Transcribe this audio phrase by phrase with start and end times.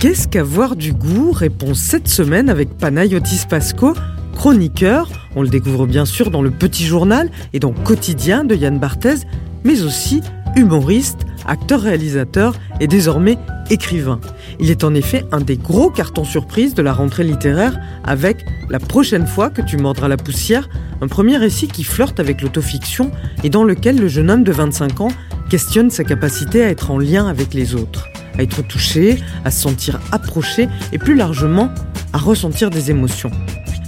[0.00, 3.94] Qu'est-ce qu'avoir du goût Réponse cette semaine avec Panayotis Pasco,
[4.36, 5.10] chroniqueur.
[5.34, 9.16] On le découvre bien sûr dans le Petit Journal et dans Quotidien de Yann Barthez,
[9.64, 10.20] mais aussi
[10.54, 13.38] humoriste, acteur-réalisateur et désormais
[13.70, 14.20] écrivain.
[14.60, 18.78] Il est en effet un des gros cartons surprises de la rentrée littéraire avec La
[18.78, 20.68] prochaine fois que tu mordras la poussière,
[21.00, 23.10] un premier récit qui flirte avec l'autofiction
[23.42, 25.12] et dans lequel le jeune homme de 25 ans
[25.50, 29.60] questionne sa capacité à être en lien avec les autres à être touché, à se
[29.60, 31.70] sentir approché et plus largement
[32.12, 33.30] à ressentir des émotions.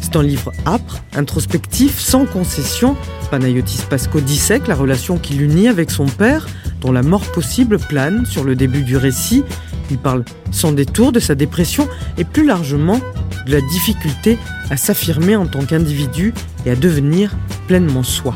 [0.01, 2.97] C'est un livre âpre, introspectif, sans concession.
[3.31, 6.49] Panayotis Pasco dissèque la relation qui l'unit avec son père,
[6.81, 9.45] dont la mort possible plane sur le début du récit.
[9.91, 13.01] Il parle sans détour de sa dépression et plus largement
[13.47, 14.37] de la difficulté
[14.71, 16.35] à s'affirmer en tant qu'individu
[16.67, 17.37] et à devenir
[17.69, 18.35] pleinement soi.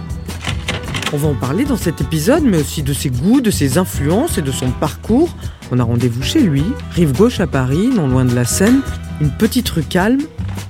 [1.14, 4.36] On va en parler dans cet épisode, mais aussi de ses goûts, de ses influences
[4.36, 5.28] et de son parcours.
[5.70, 8.80] On a rendez-vous chez lui, rive gauche à Paris, non loin de la Seine,
[9.20, 10.22] une petite rue calme.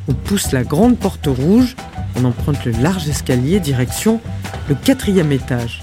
[0.06, 1.76] On pousse la grande porte rouge,
[2.16, 4.20] on emprunte le large escalier direction
[4.68, 5.80] le quatrième étage.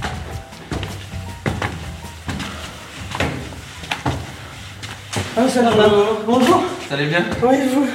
[5.37, 5.89] Ah, ça va.
[6.27, 6.63] Bonjour.
[6.87, 7.25] Ça allait bien?
[7.41, 7.87] Oui, vous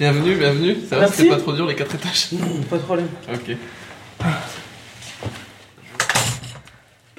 [0.00, 0.78] Bienvenue, bienvenue.
[0.90, 2.30] Ça va, c'était pas trop dur les quatre étages?
[2.32, 3.06] Non, pas de problème.
[3.32, 3.56] Ok.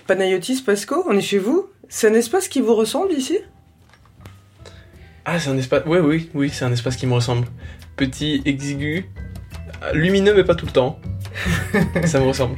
[0.08, 3.40] Panayotis Pasco, on est chez vous C'est un espace qui vous ressemble ici?
[5.26, 5.86] Ah, c'est un espace.
[5.86, 7.46] Ouais, oui, oui, c'est un espace qui me ressemble.
[7.98, 9.10] Petit, exigu,
[9.94, 11.00] lumineux, mais pas tout le temps.
[12.06, 12.56] Ça me ressemble.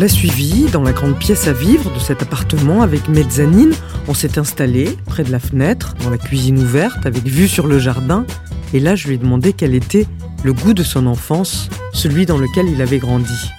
[0.00, 3.74] L'a suivi dans la grande pièce à vivre de cet appartement avec mezzanine.
[4.08, 7.78] On s'est installé près de la fenêtre, dans la cuisine ouverte, avec vue sur le
[7.78, 8.24] jardin.
[8.72, 10.06] Et là, je lui ai demandé quel était
[10.42, 13.50] le goût de son enfance, celui dans lequel il avait grandi.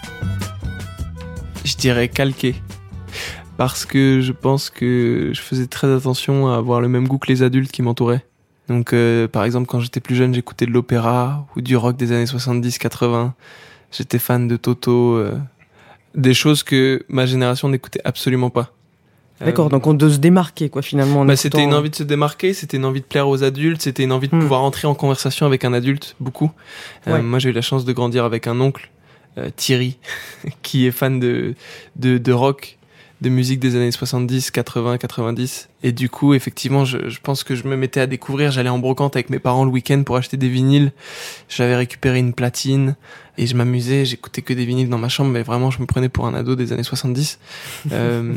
[1.63, 2.55] Je dirais calqué.
[3.57, 7.27] Parce que je pense que je faisais très attention à avoir le même goût que
[7.27, 8.25] les adultes qui m'entouraient.
[8.67, 12.11] Donc, euh, par exemple, quand j'étais plus jeune, j'écoutais de l'opéra ou du rock des
[12.13, 13.33] années 70-80.
[13.91, 15.17] J'étais fan de Toto.
[15.17, 15.37] euh,
[16.15, 18.71] des choses que ma génération n'écoutait absolument pas.
[19.39, 21.21] D'accord, Euh, donc on doit se démarquer, quoi, finalement.
[21.21, 23.81] en Bah, c'était une envie de se démarquer, c'était une envie de plaire aux adultes,
[23.81, 24.39] c'était une envie de Hmm.
[24.41, 26.51] pouvoir entrer en conversation avec un adulte, beaucoup.
[27.07, 28.91] Euh, moi, j'ai eu la chance de grandir avec un oncle,
[29.39, 29.97] euh, Thierry,
[30.61, 31.55] qui est fan de,
[31.95, 32.77] de, de rock,
[33.21, 35.69] de musique des années 70, 80, 90.
[35.83, 38.51] Et du coup, effectivement, je, je pense que je me mettais à découvrir.
[38.51, 40.91] J'allais en brocante avec mes parents le week-end pour acheter des vinyles.
[41.47, 42.95] J'avais récupéré une platine
[43.37, 44.05] et je m'amusais.
[44.05, 46.55] J'écoutais que des vinyles dans ma chambre, mais vraiment, je me prenais pour un ado
[46.55, 47.39] des années 70.
[47.91, 48.33] Euh,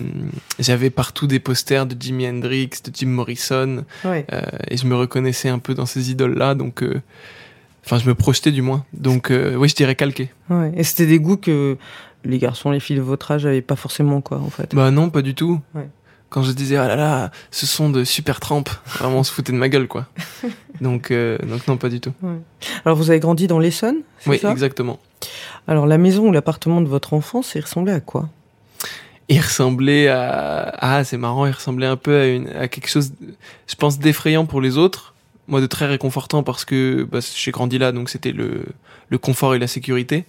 [0.58, 3.84] J'avais partout des posters de Jimi Hendrix, de Jim Morrison.
[4.04, 4.26] Ouais.
[4.32, 7.00] Euh, et je me reconnaissais un peu dans ces idoles-là, donc, euh,
[7.84, 8.84] enfin, je me projetais du moins.
[8.92, 10.30] Donc, euh, oui, je dirais calqué.
[10.50, 10.72] Ouais.
[10.76, 11.76] Et c'était des goûts que
[12.24, 14.74] les garçons, les filles de votre âge avaient pas forcément, quoi, en fait.
[14.74, 15.60] Bah non, pas du tout.
[15.74, 15.88] Ouais.
[16.30, 18.64] Quand je disais ah là là, ce son de super tramp,
[18.98, 20.06] vraiment, on se foutait de ma gueule, quoi.
[20.80, 22.12] donc, euh, donc non, pas du tout.
[22.84, 24.50] Alors, vous avez grandi dans l'Essonne, Oui, ça?
[24.50, 24.98] exactement.
[25.68, 28.28] Alors, la maison ou l'appartement de votre enfance, il ressemblait à quoi?
[29.28, 33.12] Il ressemblait à ah c'est marrant, il ressemblait un peu à une à quelque chose,
[33.66, 35.14] je pense d'effrayant pour les autres,
[35.48, 38.64] moi de très réconfortant parce que bah, j'ai grandi là, donc c'était le
[39.08, 40.26] le confort et la sécurité.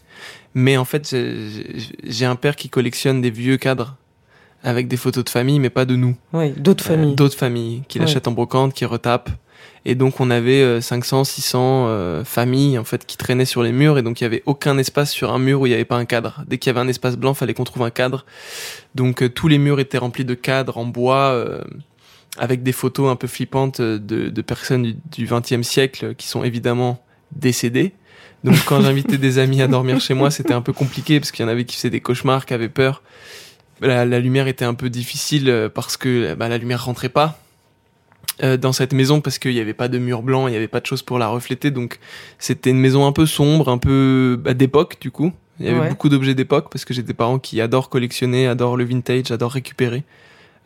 [0.55, 3.97] Mais en fait, j'ai- j'ai un père qui collectionne des vieux cadres
[4.63, 6.16] avec des photos de famille, mais pas de nous.
[6.33, 7.16] Oui, d'autres Euh, familles.
[7.16, 8.05] D'autres familles qui Ouais.
[8.05, 9.29] l'achètent en brocante, qui retapent.
[9.88, 13.72] Et donc on avait euh, 500, 600 euh, familles en fait qui traînaient sur les
[13.72, 15.85] murs et donc il y avait aucun espace sur un mur où il n'y avait
[15.85, 16.43] pas un cadre.
[16.47, 18.25] Dès qu'il y avait un espace blanc, fallait qu'on trouve un cadre.
[18.96, 21.61] Donc euh, tous les murs étaient remplis de cadres en bois euh,
[22.40, 26.28] avec des photos un peu flippantes euh, de, de personnes du, 20e siècle euh, qui
[26.28, 27.03] sont évidemment
[27.35, 27.93] décédées.
[28.45, 31.43] Donc quand j'invitais des amis à dormir chez moi, c'était un peu compliqué parce qu'il
[31.43, 33.01] y en avait qui faisaient des cauchemars, qui avaient peur.
[33.81, 37.39] La, la lumière était un peu difficile euh, parce que bah, la lumière rentrait pas
[38.43, 40.69] euh, dans cette maison parce qu'il n'y avait pas de mur blanc, il n'y avait
[40.69, 41.71] pas de choses pour la refléter.
[41.71, 41.99] Donc
[42.39, 45.33] c'était une maison un peu sombre, un peu bah, d'époque du coup.
[45.59, 45.89] Il y avait Ouais.
[45.89, 49.53] beaucoup d'objets d'époque parce que j'ai des parents qui adorent collectionner, adorent le vintage, adorent
[49.53, 50.03] récupérer,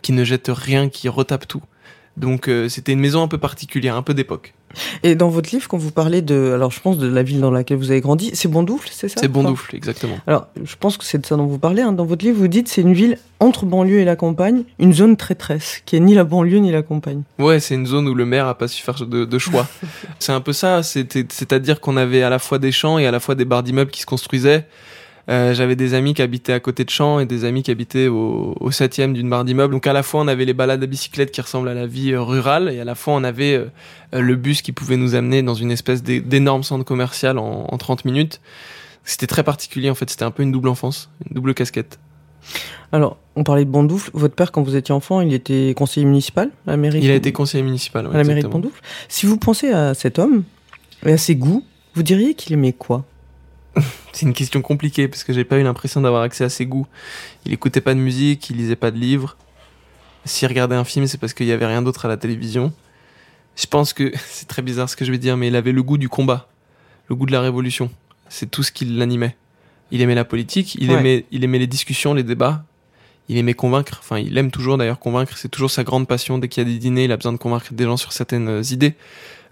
[0.02, 1.62] qui ne jettent rien, qui retapent tout.
[2.20, 4.54] Donc euh, c'était une maison un peu particulière, un peu d'époque.
[5.02, 7.50] Et dans votre livre, quand vous parlez de, alors je pense de la ville dans
[7.50, 10.18] laquelle vous avez grandi, c'est Bondoufle, c'est ça C'est Bondoufle, exactement.
[10.28, 11.82] Alors je pense que c'est de ça dont vous parlez.
[11.82, 11.92] Hein.
[11.94, 15.18] Dans votre livre, vous dites c'est une ville entre banlieue et la campagne, une zone
[15.18, 17.24] traîtresse, qui est ni la banlieue ni la campagne.
[17.40, 19.68] Ouais, c'est une zone où le maire a pas su faire de, de choix.
[20.20, 20.84] c'est un peu ça.
[20.84, 23.92] C'est-à-dire qu'on avait à la fois des champs et à la fois des barres d'immeubles
[23.92, 24.68] qui se construisaient.
[25.30, 28.08] Euh, j'avais des amis qui habitaient à côté de champs et des amis qui habitaient
[28.08, 29.74] au, au septième d'une barre d'immeubles.
[29.74, 32.14] Donc à la fois on avait les balades à bicyclette qui ressemblent à la vie
[32.14, 33.68] euh, rurale et à la fois on avait euh,
[34.20, 38.06] le bus qui pouvait nous amener dans une espèce d'énorme centre commercial en, en 30
[38.06, 38.42] minutes.
[39.04, 42.00] C'était très particulier en fait, c'était un peu une double enfance, une double casquette.
[42.92, 44.10] Alors, on parlait de Bondoufle.
[44.14, 47.00] Votre père, quand vous étiez enfant, il était conseiller municipal à la mairie.
[47.04, 48.82] Il a été conseiller municipal ouais, à la mairie de Bondoufle.
[49.08, 50.44] Si vous pensez à cet homme
[51.06, 53.06] et à ses goûts, vous diriez qu'il aimait quoi?
[54.14, 56.88] c'est une question compliquée parce que j'ai pas eu l'impression d'avoir accès à ses goûts.
[57.46, 59.38] Il écoutait pas de musique, il lisait pas de livres.
[60.26, 62.74] S'il regardait un film, c'est parce qu'il y avait rien d'autre à la télévision.
[63.56, 65.84] Je pense que c'est très bizarre ce que je vais dire, mais il avait le
[65.84, 66.48] goût du combat,
[67.08, 67.92] le goût de la révolution.
[68.30, 69.36] C'est tout ce qui l'animait.
[69.92, 70.98] Il aimait la politique, il ouais.
[70.98, 72.64] aimait, il aimait les discussions, les débats.
[73.28, 74.00] Il aimait convaincre.
[74.00, 75.38] Enfin, il aime toujours d'ailleurs convaincre.
[75.38, 76.40] C'est toujours sa grande passion.
[76.40, 78.64] Dès qu'il y a des dîners, il a besoin de convaincre des gens sur certaines
[78.72, 78.96] idées.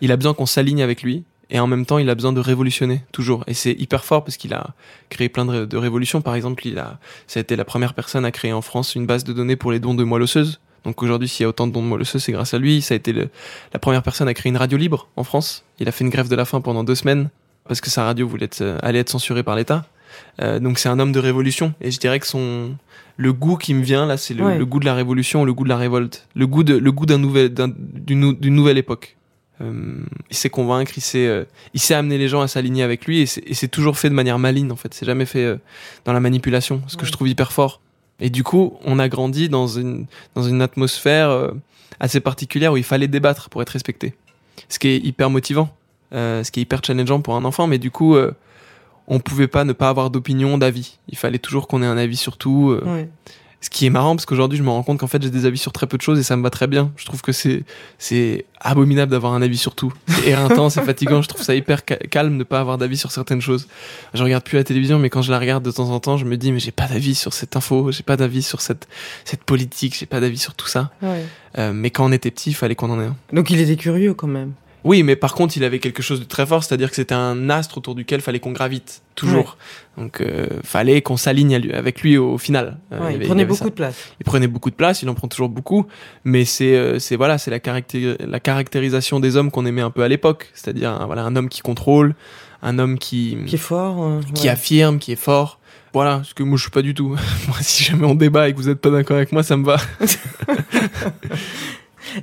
[0.02, 2.40] Il a besoin qu'on s'aligne avec lui et en même temps il a besoin de
[2.40, 3.44] révolutionner toujours.
[3.48, 4.68] Et c'est hyper fort parce qu'il a
[5.10, 6.22] créé plein de, de, révolutions.
[6.22, 9.06] Par exemple il a ça a été la première personne à créer en France une
[9.06, 10.60] base de données pour les dons de moelle osseuse.
[10.84, 12.82] Donc aujourd'hui s'il y a autant de dons de moelle osseuse c'est grâce à lui.
[12.82, 13.30] Ça a été le,
[13.74, 15.64] la première personne à créer une radio libre en France.
[15.80, 17.30] Il a fait une grève de la faim pendant deux semaines
[17.66, 19.86] parce que sa radio voulait être, allait être censurée par l'État.
[20.42, 21.74] Euh, donc c'est un homme de révolution.
[21.82, 22.76] Et je dirais que son
[23.20, 24.58] le goût qui me vient là c'est le, ouais.
[24.60, 26.28] le, goût de la révolution le goût de la révolte.
[26.36, 29.17] Le goût de le goût d'un nouvel d'une d'une nouvelle époque
[29.62, 33.06] euh, il sait convaincre, il sait, euh, il sait amener les gens à s'aligner avec
[33.06, 34.94] lui et c'est toujours fait de manière maligne en fait.
[34.94, 35.58] C'est jamais fait euh,
[36.06, 37.08] dans la manipulation, ce que ouais.
[37.08, 37.82] je trouve hyper fort.
[38.20, 40.06] Et du coup, on a grandi dans une
[40.36, 41.52] dans une atmosphère
[42.00, 44.16] assez particulière où il fallait débattre pour être respecté.
[44.70, 45.70] Ce qui est hyper motivant,
[46.12, 48.18] ce qui est hyper challengeant pour un enfant, mais du coup,
[49.08, 50.98] on pouvait pas ne pas avoir d'opinion, d'avis.
[51.10, 52.76] Il fallait toujours qu'on ait un avis sur tout.
[52.84, 53.08] Ouais.
[53.60, 55.58] Ce qui est marrant parce qu'aujourd'hui je me rends compte qu'en fait j'ai des avis
[55.58, 56.92] sur très peu de choses et ça me va très bien.
[56.96, 57.64] Je trouve que c'est
[57.98, 59.92] c'est abominable d'avoir un avis sur tout.
[60.08, 61.24] C'est éreintant, c'est fatigant.
[61.24, 63.68] Je trouve ça hyper ca calme de ne pas avoir d'avis sur certaines choses.
[64.14, 66.26] Je regarde plus la télévision, mais quand je la regarde de temps en temps, je
[66.26, 68.88] me dis mais j'ai pas d'avis sur cette info, j'ai pas d'avis sur cette
[69.26, 70.92] cette politique, j'ai pas d'avis sur tout ça.
[71.02, 71.26] Ouais.
[71.58, 73.16] Euh, mais quand on était petit, il fallait qu'on en ait un.
[73.34, 74.54] Donc il était curieux quand même.
[74.84, 77.50] Oui, mais par contre, il avait quelque chose de très fort, c'est-à-dire que c'était un
[77.50, 79.58] astre autour duquel fallait qu'on gravite toujours.
[79.98, 80.04] Ouais.
[80.04, 82.78] Donc, euh, fallait qu'on s'aligne avec lui au final.
[82.92, 83.66] Ouais, euh, il, il, prenait il beaucoup ça.
[83.66, 83.96] de place.
[84.20, 85.88] Il prenait beaucoup de place, il en prend toujours beaucoup,
[86.24, 89.92] mais c'est euh, c'est voilà, c'est la, caractér la caractérisation des hommes qu'on aimait un
[89.92, 92.16] peu à l'époque, c'est-à-dire voilà un homme qui contrôle,
[92.62, 94.50] un homme qui qui est fort, euh, qui ouais.
[94.50, 95.60] affirme, qui est fort.
[95.94, 97.10] Voilà, ce que moi je suis pas du tout.
[97.48, 99.66] moi, si jamais on débat et que vous êtes pas d'accord avec moi, ça me
[99.66, 99.78] va.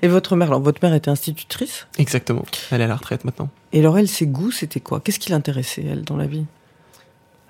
[0.02, 1.86] Et votre mère, alors votre mère était institutrice?
[1.98, 2.44] Exactement.
[2.70, 3.48] Elle est à la retraite maintenant.
[3.72, 5.00] Et alors elle, ses goûts, c'était quoi?
[5.00, 6.44] Qu'est-ce qui l'intéressait elle dans la vie?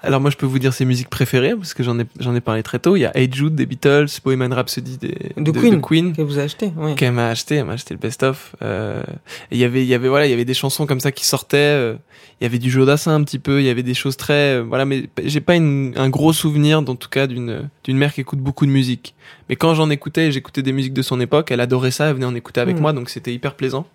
[0.04, 2.40] Alors moi je peux vous dire ses musiques préférées parce que j'en ai j'en ai
[2.40, 2.96] parlé très tôt.
[2.96, 6.12] Il y a Hey Jude des Beatles, Bohemian Rhapsody des de, de Queen, de Queen
[6.14, 6.94] que vous avez acheté, oui.
[6.94, 8.54] Qu'elle m'a acheté, elle m'a acheté le best of.
[8.62, 9.02] Euh,
[9.50, 11.12] et il y avait il y avait voilà il y avait des chansons comme ça
[11.12, 11.56] qui sortaient.
[11.56, 11.94] Euh,
[12.40, 13.60] il y avait du Jodassin un petit peu.
[13.60, 16.78] Il y avait des choses très euh, voilà mais j'ai pas une, un gros souvenir
[16.78, 19.14] en tout cas d'une d'une mère qui écoute beaucoup de musique.
[19.48, 21.50] Mais quand j'en écoutais, j'écoutais des musiques de son époque.
[21.50, 22.08] Elle adorait ça.
[22.08, 22.80] Elle venait en écouter avec mmh.
[22.80, 23.86] moi donc c'était hyper plaisant.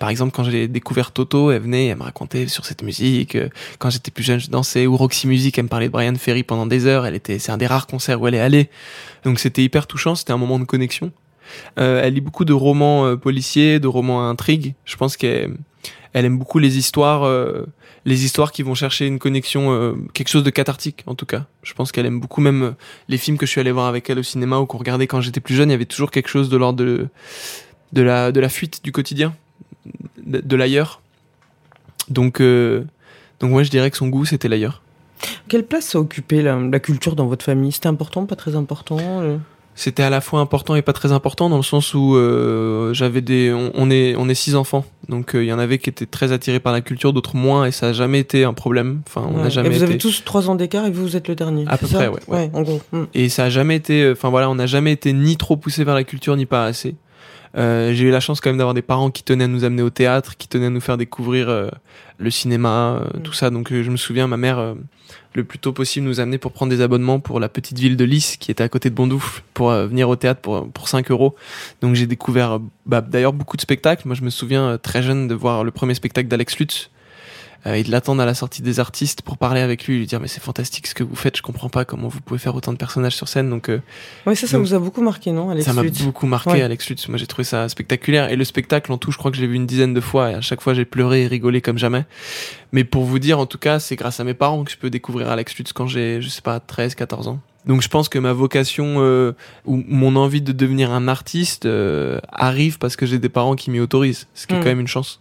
[0.00, 3.36] Par exemple, quand j'ai découvert Toto, elle venait, elle me racontait sur cette musique.
[3.78, 4.86] Quand j'étais plus jeune, je dansais.
[4.86, 7.06] Ou Roxy Music, elle me parlait de Brian Ferry pendant des heures.
[7.06, 8.70] Elle était, c'est un des rares concerts où elle est allée.
[9.24, 10.14] Donc c'était hyper touchant.
[10.14, 11.12] C'était un moment de connexion.
[11.78, 14.74] Euh, elle lit beaucoup de romans euh, policiers, de romans à intrigue.
[14.84, 15.56] Je pense qu'elle
[16.12, 17.66] elle aime beaucoup les histoires, euh,
[18.04, 21.46] les histoires qui vont chercher une connexion, quelque chose de cathartique en tout cas.
[21.62, 22.74] Je pense qu'elle aime beaucoup même
[23.08, 25.20] les films que je suis allé voir avec elle au cinéma ou qu'on regardait quand
[25.20, 25.68] j'étais plus jeune.
[25.68, 29.34] Il y avait toujours quelque chose de l'ordre de la fuite du quotidien
[30.16, 31.00] de, l'ailleurs.
[32.08, 34.82] Donc, donc moi je dirais que son goût c'était l'ailleurs.
[35.48, 37.72] Quelle place ça occupait la, la culture dans votre famille?
[37.72, 39.38] C'était important, pas très important euh?
[39.76, 43.22] C'était à la fois important et pas très important dans le sens où euh, j'avais
[43.22, 46.06] des, on, on, est, on est six enfants, donc il y en avait qui étaient
[46.06, 49.00] très attirés par la culture, d'autres moins, et ça a jamais été un problème.
[49.06, 49.46] Enfin, on ouais.
[49.46, 49.68] a jamais.
[49.68, 49.84] Et vous été...
[49.84, 51.64] avez tous trois ans d'écart et vous, vous êtes le dernier.
[51.68, 52.36] À peu près, ouais, ouais.
[52.36, 52.50] ouais.
[52.52, 52.80] en gros.
[52.92, 53.04] Mm.
[53.14, 55.94] Et ça a jamais été, enfin voilà, on n'a jamais été ni trop poussé vers
[55.94, 56.96] la culture ni pas assez.
[57.56, 59.82] Euh, j'ai eu la chance quand même d'avoir des parents qui tenaient à nous amener
[59.82, 61.68] au théâtre, qui tenaient à nous faire découvrir euh,
[62.20, 63.22] le cinéma, euh, mm.
[63.22, 63.50] tout ça.
[63.50, 64.74] Donc je me souviens, ma mère,
[65.34, 68.04] le plus tôt possible, nous amenait pour prendre des abonnements pour la petite ville de
[68.04, 71.34] Lys, qui était à côté de Bondoufle, pour venir au théâtre pour, pour 5 euros.
[71.80, 74.06] Donc j'ai découvert bah, d'ailleurs beaucoup de spectacles.
[74.06, 76.90] Moi je me souviens très jeune de voir le premier spectacle d'Alex Lutz.
[77.66, 80.20] Euh, et de l'attendre à la sortie des artistes pour parler avec lui, lui dire
[80.20, 82.72] mais c'est fantastique ce que vous faites, je comprends pas comment vous pouvez faire autant
[82.72, 83.50] de personnages sur scène.
[83.50, 83.80] Donc euh,
[84.26, 86.62] Oui, ça, ça Donc- vous a beaucoup marqué, non, Alex ça m'a beaucoup marqué, Ouais.
[86.62, 87.08] Alex Lutz.
[87.08, 88.30] Moi, j'ai trouvé ça spectaculaire.
[88.30, 90.30] Et le spectacle, en tout, je crois que je l'ai vu une dizaine de fois.
[90.30, 92.04] Et à chaque fois, j'ai pleuré et rigolé comme jamais.
[92.72, 94.90] Mais pour vous dire, en tout cas, c'est grâce à mes parents que je peux
[94.90, 97.40] découvrir Alex Lutz quand j'ai, je sais pas, 13, 14 ans.
[97.66, 99.32] Donc, je pense que ma vocation euh,
[99.66, 103.70] ou mon envie de devenir un artiste euh, arrive parce que j'ai des parents qui
[103.70, 104.28] m'y autorisent.
[104.34, 104.60] Ce qui est Mm.
[104.60, 105.19] quand même une chance.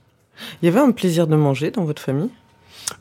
[0.61, 2.29] Il y avait un plaisir de manger dans votre famille?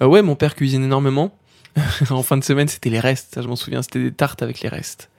[0.02, 1.36] Euh, ouais, mon père cuisine énormément.
[2.10, 3.34] en fin de semaine, c'était les restes.
[3.34, 3.82] Ça, je m'en souviens.
[3.82, 5.10] C'était des tartes avec les restes.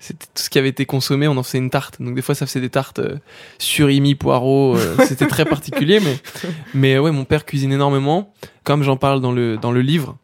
[0.00, 2.00] C'était tout ce qui avait été consommé, on en faisait une tarte.
[2.00, 3.16] Donc des fois, ça faisait des tartes euh,
[3.58, 4.76] surimi, poireaux.
[4.76, 6.16] euh, c'était très particulier, mais
[6.72, 8.32] mais euh, ouais, mon père cuisine énormément.
[8.62, 10.16] Comme j'en parle dans le dans le livre,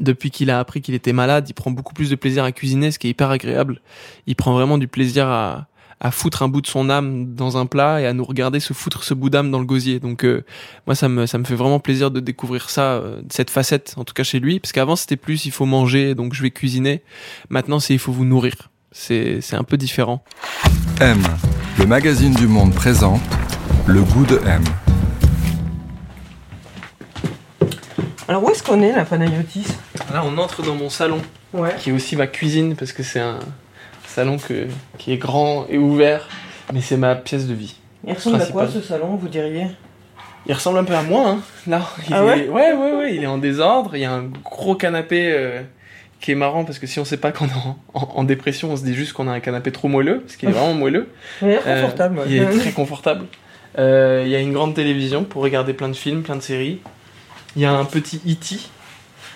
[0.00, 2.90] depuis qu'il a appris qu'il était malade, il prend beaucoup plus de plaisir à cuisiner,
[2.90, 3.80] ce qui est hyper agréable.
[4.26, 5.66] Il prend vraiment du plaisir à
[6.00, 8.72] à foutre un bout de son âme dans un plat et à nous regarder se
[8.72, 10.00] foutre ce bout d'âme dans le gosier.
[10.00, 10.44] Donc euh,
[10.86, 14.04] moi ça me ça me fait vraiment plaisir de découvrir ça euh, cette facette en
[14.04, 17.02] tout cas chez lui parce qu'avant c'était plus il faut manger donc je vais cuisiner.
[17.48, 18.54] Maintenant c'est il faut vous nourrir.
[18.92, 20.22] C'est c'est un peu différent.
[21.00, 21.20] M,
[21.78, 23.20] le magazine du monde présente
[23.86, 24.62] le goût de M.
[28.26, 29.66] Alors, où est-ce qu'on est, la Panayotis
[30.12, 31.20] Là on entre dans mon salon
[31.52, 31.76] Ouais.
[31.78, 33.38] qui est aussi ma cuisine parce que c'est un
[34.14, 34.66] salon que,
[34.98, 36.28] qui est grand et ouvert
[36.72, 37.74] mais c'est ma pièce de vie.
[38.06, 39.66] Il ressemble à quoi, ce salon, vous diriez?
[40.46, 41.82] Il ressemble un peu à moi, hein, là.
[42.08, 43.96] Il Ah est- ouais ouais, ouais, ouais, il est en désordre.
[43.96, 45.60] Il y a un gros canapé euh,
[46.20, 48.70] qui est marrant parce que si on sait pas qu'on est en, en- en dépression,
[48.72, 51.08] on se dit juste qu'on a un canapé trop moelleux, parce qu'il est vraiment moelleux.
[51.42, 52.20] Il a l'air Euh, confortable.
[52.26, 53.26] il est très confortable.
[53.78, 56.80] Euh, il y a une grande télévision pour regarder plein de films, plein de séries.
[57.56, 58.56] Il y a un petit E.T.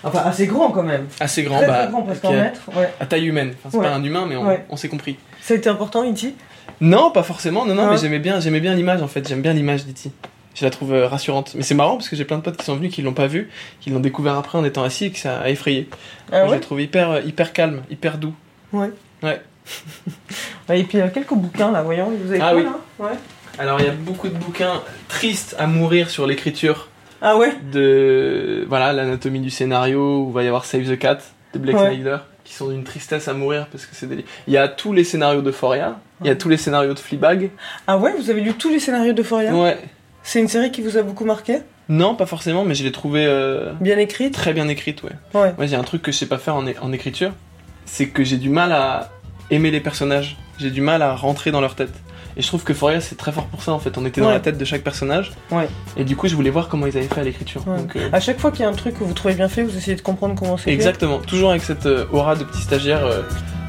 [0.04, 1.06] Enfin, assez grand quand même.
[1.20, 2.60] assez grand, très, bah, très grand, presque a- mètre.
[2.76, 2.92] Ouais.
[3.00, 3.54] à taille humaine.
[3.58, 3.84] Enfin, c'est Ouais.
[3.86, 4.64] pas un humain, mais on, Ouais.
[4.68, 5.16] on s'est compris.
[5.40, 6.34] Ça a été important, Iti
[6.80, 7.64] Non, pas forcément.
[7.66, 7.90] Non, non, Ah.
[7.90, 9.26] mais j'aimais bien, j'aimais bien l'image en fait.
[9.28, 10.10] J'aime bien l'image d'E.T.
[10.54, 11.52] Je la trouve euh, rassurante.
[11.56, 13.26] Mais c'est marrant parce que j'ai plein de potes qui sont venus, qui l'ont pas
[13.28, 13.48] vu,
[13.80, 15.88] qui l'ont découvert après en étant assis et que ça a effrayé.
[16.32, 18.34] Ah Moi, je le trouve hyper, euh, hyper calme, hyper doux.
[18.72, 18.90] Ouais.
[19.22, 19.40] Ouais.
[20.70, 22.10] Et puis, il y a quelques bouquins, là, voyons.
[22.24, 22.64] Vous avez Ah quoi, oui.
[22.64, 22.78] là?
[22.98, 23.12] Ouais.
[23.58, 26.88] Alors, il y a beaucoup de bouquins tristes à mourir sur l'écriture
[27.20, 31.18] Ah ouais de, voilà, l'anatomie du scénario, où va y avoir Save the Cat
[31.54, 31.86] de Blake Ouais.
[31.94, 34.24] Snyder, qui sont d'une tristesse à mourir parce que c'est des...
[34.46, 36.98] Il y a tous les scénarios de Foria, il y a tous les scénarios de
[36.98, 37.50] Fleabag.
[37.86, 39.54] Ah ouais, vous avez lu tous les scénarios de Foria?
[39.54, 39.78] Ouais.
[40.22, 41.58] C'est une série qui vous a beaucoup marqué?
[41.88, 44.34] Non, pas forcément, mais je l'ai trouvé euh, Bien écrite?
[44.34, 45.12] très bien écrite, ouais.
[45.32, 45.54] Ouais.
[45.56, 47.32] Moi, j'ai un truc que je sais pas faire en, en écriture,
[47.86, 49.10] c'est que j'ai du mal à
[49.50, 50.36] aimer les personnages.
[50.58, 51.94] J'ai du mal à rentrer dans leur tête.
[52.38, 53.98] Et je trouve que Foria, c'est très fort pour ça, en fait.
[53.98, 54.32] On était dans Ouais.
[54.34, 55.32] la tête de chaque personnage.
[55.50, 55.68] Ouais.
[55.96, 57.62] Et du coup, je voulais voir comment ils avaient fait à l'écriture.
[57.66, 57.78] Ouais.
[57.96, 59.76] Euh, À chaque fois qu'il y a un truc que vous trouvez bien fait, vous
[59.76, 61.18] essayez de comprendre comment c'est fait exactement.
[61.18, 63.22] Toujours avec cette euh, aura de petit stagiaire, euh,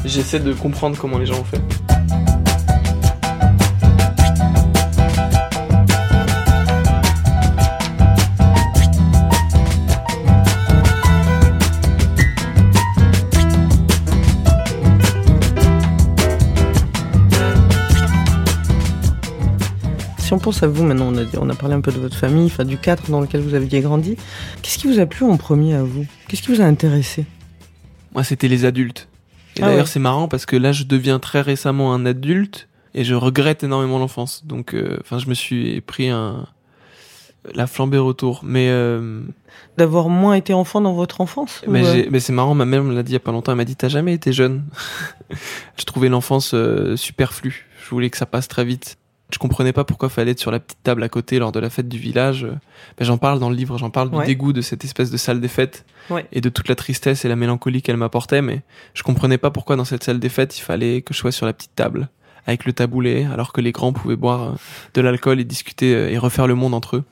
[0.06, 1.60] j'essaie de comprendre comment les gens ont fait.
[20.29, 22.15] Si on pense à vous maintenant, on a, on a parlé un peu de votre
[22.15, 24.15] famille, enfin du cadre dans lequel vous aviez grandi.
[24.62, 26.05] Qu'est-ce qui vous a plu en premier à vous?
[26.27, 27.25] Qu'est-ce qui vous a intéressé?
[28.13, 29.07] Moi, c'était les adultes.
[29.55, 29.86] Et Ah d'ailleurs, ouais.
[29.88, 33.98] c'est marrant parce que là, je deviens très récemment un adulte et je regrette énormément
[33.98, 34.45] l'enfance.
[34.45, 36.45] Donc, euh, enfin, je me suis pris un
[37.55, 38.41] la flambée retour.
[38.43, 39.24] Mais, euh,
[39.79, 42.53] D'avoir moins été enfant dans votre enfance mais, euh, mais c'est marrant.
[42.53, 43.51] Ma mère me l'a dit il y a pas longtemps.
[43.53, 44.63] Elle m'a dit "T'as jamais été jeune."
[45.75, 46.53] je trouvais l'enfance
[46.98, 47.65] superflue.
[47.83, 49.00] Je voulais que ça passe très vite.
[49.31, 51.69] Je comprenais pas pourquoi fallait être sur la petite table à côté lors de la
[51.69, 52.48] fête du village.
[52.98, 53.77] Ben, j'en parle dans le livre.
[53.77, 54.21] J'en parle Ouais.
[54.25, 56.25] du dégoût de cette espèce de salle des fêtes Ouais.
[56.31, 58.41] et de toute la tristesse et la mélancolie qu'elle m'apportait.
[58.41, 58.63] Mais
[58.95, 61.45] je comprenais pas pourquoi dans cette salle des fêtes il fallait que je sois sur
[61.45, 62.09] la petite table
[62.48, 64.55] avec le taboulet, alors que les grands pouvaient boire euh,
[64.95, 67.03] de l'alcool et discuter euh, et refaire le monde entre eux.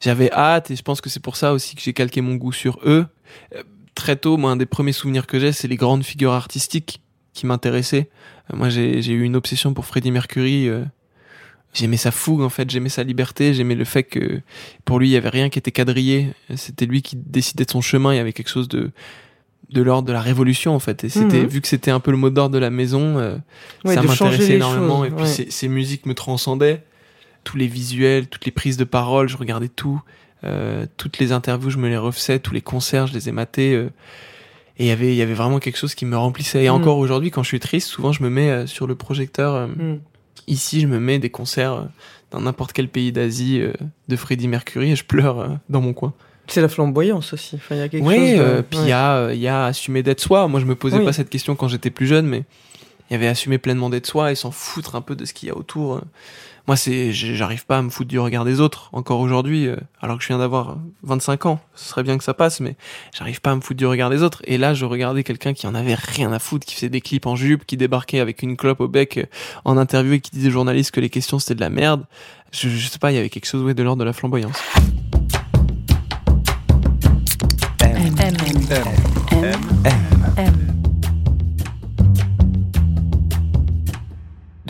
[0.00, 2.52] J'avais hâte et je pense que c'est pour ça aussi que j'ai calqué mon goût
[2.52, 3.06] sur eux.
[3.54, 3.62] Euh,
[3.94, 7.02] Très tôt, moi, un des premiers souvenirs que j'ai, c'est les grandes figures artistiques
[7.34, 8.08] qui m'intéressaient.
[8.52, 10.68] Moi, j'ai j'ai eu une obsession pour Freddie Mercury.
[10.68, 10.84] euh,
[11.72, 14.40] J'aimais sa fougue, en fait, j'aimais sa liberté, j'aimais le fait que
[14.84, 16.32] pour lui, il y avait rien qui était quadrillé.
[16.56, 18.90] C'était lui qui décidait de son chemin, il y avait quelque chose de
[19.72, 21.46] de l'ordre de la révolution en fait et c'était Mhm.
[21.46, 23.36] vu que c'était un peu le mot d'ordre de la maison euh,
[23.84, 25.28] Ouais, ça m'intéressait énormément choses, et puis ouais.
[25.28, 26.82] ces, ces musiques me transcendaient
[27.44, 30.02] tous les visuels toutes les prises de parole je regardais tout
[30.42, 33.72] euh, toutes les interviews je me les refaisais tous les concerts je les ai matés
[33.74, 33.90] euh,
[34.76, 36.74] et il y avait il y avait vraiment quelque chose qui me remplissait et Mhm.
[36.74, 39.66] encore aujourd'hui quand je suis triste souvent je me mets euh, sur le projecteur euh,
[39.68, 40.00] hmm.
[40.50, 41.82] Ici je me mets des concerts euh,
[42.30, 43.72] dans n'importe quel pays d'Asie euh,
[44.08, 46.12] de Freddie Mercury et je pleure euh, dans mon coin
[46.48, 47.56] C'est la flamboyance aussi.
[47.56, 48.46] Enfin, y a quelque oui, chose.
[48.56, 48.88] de- puis il ouais.
[48.88, 50.46] y a, y a assumer d'être soi.
[50.48, 51.04] Moi, je me posais Oui.
[51.04, 52.44] pas cette question quand j'étais plus jeune, mais
[53.08, 55.48] il y avait assumer pleinement d'être soi et s'en foutre un peu de ce qu'il
[55.48, 56.00] y a autour.
[56.70, 60.18] Moi, c'est, j'arrive pas à me foutre du regard des autres encore aujourd'hui, euh, alors
[60.18, 61.58] que je viens d'avoir 25 ans.
[61.74, 62.76] Ce serait bien que ça passe, mais
[63.12, 64.40] j'arrive pas à me foutre du regard des autres.
[64.44, 67.26] Et là, je regardais quelqu'un qui en avait rien à foutre, qui faisait des clips
[67.26, 69.24] en jupe, qui débarquait avec une clope au bec euh,
[69.64, 72.04] en interview et qui disait aux journalistes que les questions c'était de la merde.
[72.52, 74.62] Je, sais pas, il y avait quelque chose ouais, de l'ordre de la flamboyance.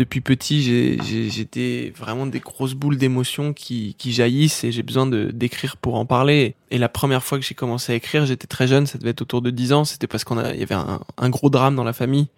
[0.00, 0.62] Depuis petit,
[1.30, 6.06] j'étais vraiment des grosses boules d'émotions qui, qui jaillissent et j'ai besoin d'écrire pour en
[6.06, 6.54] parler.
[6.70, 9.20] Et la première fois que j'ai commencé à écrire, j'étais très jeune, ça devait être
[9.20, 11.92] autour de 10 ans, c'était parce qu'on y avait un, un, gros drame dans la
[11.92, 12.28] famille.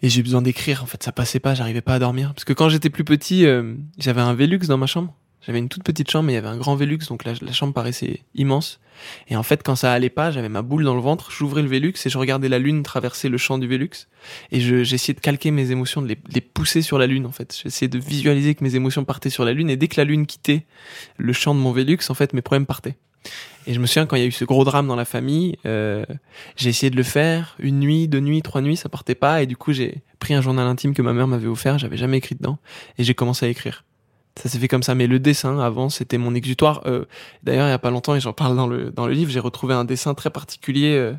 [0.00, 2.32] Et j'ai besoin d'écrire, en fait, ça passait pas, j'arrivais pas à dormir.
[2.32, 5.14] Parce que quand j'étais plus petit, euh, j'avais un Velux dans ma chambre.
[5.44, 7.72] J'avais une toute petite chambre, mais il y avait un grand Velux, donc la, chambre
[7.72, 8.80] paraissait immense.
[9.28, 11.68] Et en fait, quand ça allait pas, j'avais ma boule dans le ventre, j'ouvrais le
[11.68, 14.06] Velux et je regardais la lune traverser le champ du Velux.
[14.52, 17.58] Et j'essayais de calquer mes émotions, de les, les, pousser sur la lune, en fait.
[17.62, 19.68] J'essayais de visualiser que mes émotions partaient sur la lune.
[19.68, 20.64] Et dès que la lune quittait
[21.16, 22.96] le champ de mon Velux, en fait, mes problèmes partaient.
[23.66, 25.56] Et je me souviens quand il y a eu ce gros drame dans la famille,
[25.66, 26.04] euh,
[26.56, 29.42] j'ai essayé de le faire une nuit, deux nuits, trois nuits, ça partait pas.
[29.42, 32.18] Et du coup, j'ai pris un journal intime que ma mère m'avait offert, j'avais jamais
[32.18, 32.58] écrit dedans,
[32.98, 33.84] et j'ai commencé à écrire
[34.40, 34.94] ça s'est fait comme ça.
[34.94, 36.82] Mais le dessin, avant, c'était mon exutoire.
[36.86, 37.04] Euh,
[37.42, 39.40] D'ailleurs, il y a pas longtemps, et j'en parle dans le, dans le livre, j'ai
[39.40, 41.12] retrouvé un dessin très particulier euh,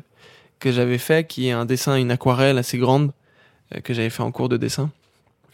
[0.60, 3.12] que j'avais fait, qui est un dessin, une aquarelle assez grande,
[3.74, 4.90] euh, que j'avais fait en cours de dessin,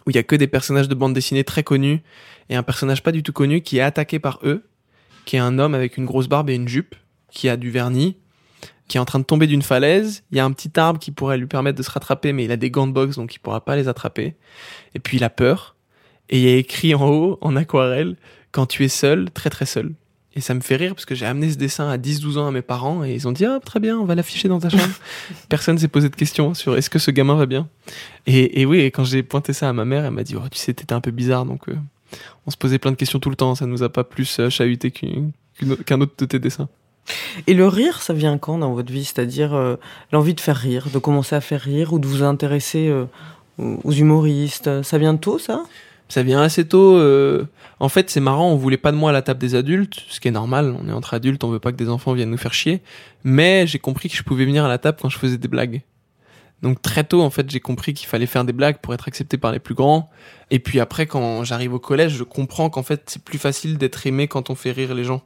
[0.07, 2.03] où il y a que des personnages de bande dessinée très connus,
[2.49, 4.65] et un personnage pas du tout connu qui est attaqué par eux,
[5.25, 6.95] qui est un homme avec une grosse barbe et une jupe,
[7.31, 8.17] qui a du vernis,
[8.89, 10.25] qui est en train de tomber d'une falaise.
[10.33, 12.51] Il y a un petit arbre qui pourrait lui permettre de se rattraper, mais il
[12.51, 14.35] a des gants de boxe, donc il pourra pas les attraper.
[14.95, 15.77] Et puis il a peur
[16.31, 18.17] et il y a écrit en haut, en aquarelle,
[18.53, 19.93] quand tu es seul, très très seul.
[20.35, 22.51] Et ça me fait rire parce que j'ai amené ce dessin à 10-12 ans à
[22.53, 24.95] mes parents et ils ont dit ah très bien on va l'afficher dans ta chambre.
[25.49, 27.69] Personne s'est posé de questions sur est-ce que ce gamin va bien?
[28.27, 30.49] Et, et oui et quand j'ai pointé ça à ma mère elle m'a dit oh,
[30.49, 31.75] tu sais t'étais un peu bizarre donc euh,
[32.47, 34.51] on se posait plein de questions tout le temps ça nous a pas plus euh,
[34.51, 36.69] chahuté qu'un autre de tes dessins.
[37.49, 39.05] Et le rire ça vient quand dans votre vie?
[39.05, 39.77] C'est-à-dire euh,
[40.13, 43.07] l'envie de faire rire de commencer à faire rire ou de vous intéresser euh,
[43.59, 44.83] aux humoristes?
[44.83, 45.65] Ça vient de tôt ça?
[46.11, 46.97] Ça vient assez tôt.
[46.97, 47.47] Euh...
[47.79, 50.21] En fait, c'est marrant, on voulait pas de moi à la table des adultes, ce
[50.21, 50.77] qui est normal.
[50.79, 52.83] On est entre adultes, on veut pas que des enfants viennent nous faire chier.
[53.25, 55.81] Mais j'ai compris que je pouvais venir à la table quand je faisais des blagues.
[56.61, 59.39] Donc très tôt, en fait, j'ai compris qu'il fallait faire des blagues pour être accepté
[59.39, 60.11] par les plus grands.
[60.51, 64.07] Et puis après, quand j'arrive au collège, je comprends qu'en fait, c'est plus facile d'être
[64.07, 65.23] aimé quand on fait rire les gens.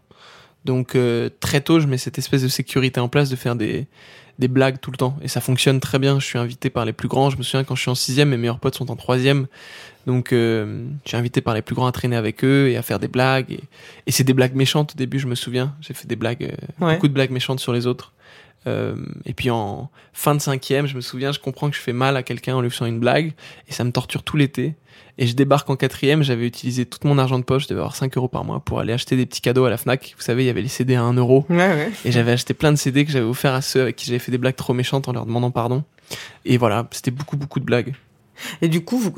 [0.64, 3.88] Donc euh, très tôt, je mets cette espèce de sécurité en place de faire des,
[4.38, 5.16] des blagues tout le temps.
[5.22, 6.18] Et ça fonctionne très bien.
[6.20, 7.30] Je suis invité par les plus grands.
[7.30, 9.46] Je me souviens quand je suis en sixième, mes meilleurs potes sont en troisième.
[10.06, 12.82] Donc, euh, je suis invité par les plus grands à traîner avec eux et à
[12.82, 13.52] faire des blagues.
[13.52, 13.60] Et,
[14.06, 15.74] et c'est des blagues méchantes au début, je me souviens.
[15.80, 16.94] J'ai fait des blagues, euh, ouais.
[16.94, 18.12] beaucoup de blagues méchantes sur les autres.
[18.66, 18.96] Euh,
[19.26, 22.16] et puis en fin de cinquième, je me souviens, je comprends que je fais mal
[22.16, 23.32] à quelqu'un en lui faisant une blague.
[23.68, 24.74] Et ça me torture tout l'été.
[25.16, 27.94] Et je débarque en quatrième, j'avais utilisé tout mon argent de poche, je devais avoir
[27.94, 30.14] 5 euros par mois pour aller acheter des petits cadeaux à la FNAC.
[30.16, 31.46] Vous savez, il y avait les CD à 1 euro.
[31.48, 31.92] Ouais, ouais.
[32.04, 34.32] Et j'avais acheté plein de CD que j'avais offert à ceux avec qui j'avais fait
[34.32, 35.84] des blagues trop méchantes en leur demandant pardon.
[36.44, 37.94] Et voilà, c'était beaucoup, beaucoup de blagues.
[38.62, 39.12] Et du coup, vous,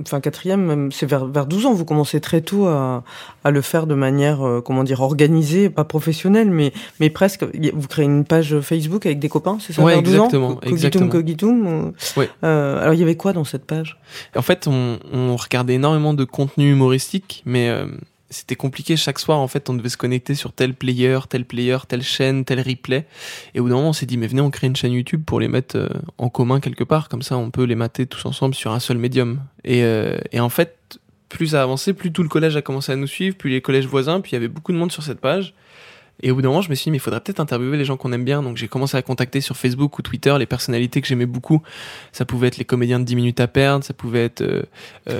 [0.00, 3.04] enfin quatrième, c'est vers, vers 12 ans, vous commencez très tôt à,
[3.44, 7.44] à le faire de manière, euh, comment dire, organisée, pas professionnelle, mais, mais presque.
[7.74, 10.60] Vous créez une page Facebook avec des copains, c'est ça ouais, vers exactement, 12 ans
[10.60, 11.08] Cogitum, exactement.
[11.08, 11.92] Cogitum ou...
[12.20, 12.30] ouais.
[12.44, 13.98] euh, Alors il y avait quoi dans cette page?
[14.36, 17.86] En fait, on, on regardait énormément de contenu humoristique, mais euh,
[18.32, 21.78] c'était compliqué chaque soir en fait on devait se connecter sur tel player tel player
[21.86, 23.06] telle chaîne tel replay.
[23.54, 25.22] Et au bout d'un moment on s'est dit mais venez on crée une chaîne YouTube
[25.24, 27.08] pour les mettre euh, en commun quelque part.
[27.08, 29.40] Comme ça on peut les mater tous ensemble sur un seul médium.
[29.64, 32.96] Et, euh, et en fait plus ça avançait plus tout le collège a commencé à
[32.96, 34.20] nous suivre plus les collèges voisins.
[34.20, 35.54] Puis il y avait beaucoup de monde sur cette page
[36.22, 37.84] et au bout d'un moment, je me suis dit, mais il faudrait peut-être interviewer les
[37.84, 38.42] gens qu'on aime bien.
[38.42, 41.62] Donc j'ai commencé à contacter sur Facebook ou Twitter les personnalités que j'aimais beaucoup.
[42.12, 44.40] Ça pouvait être les comédiens de 10 minutes à perdre, ça pouvait être.
[44.42, 44.62] Euh,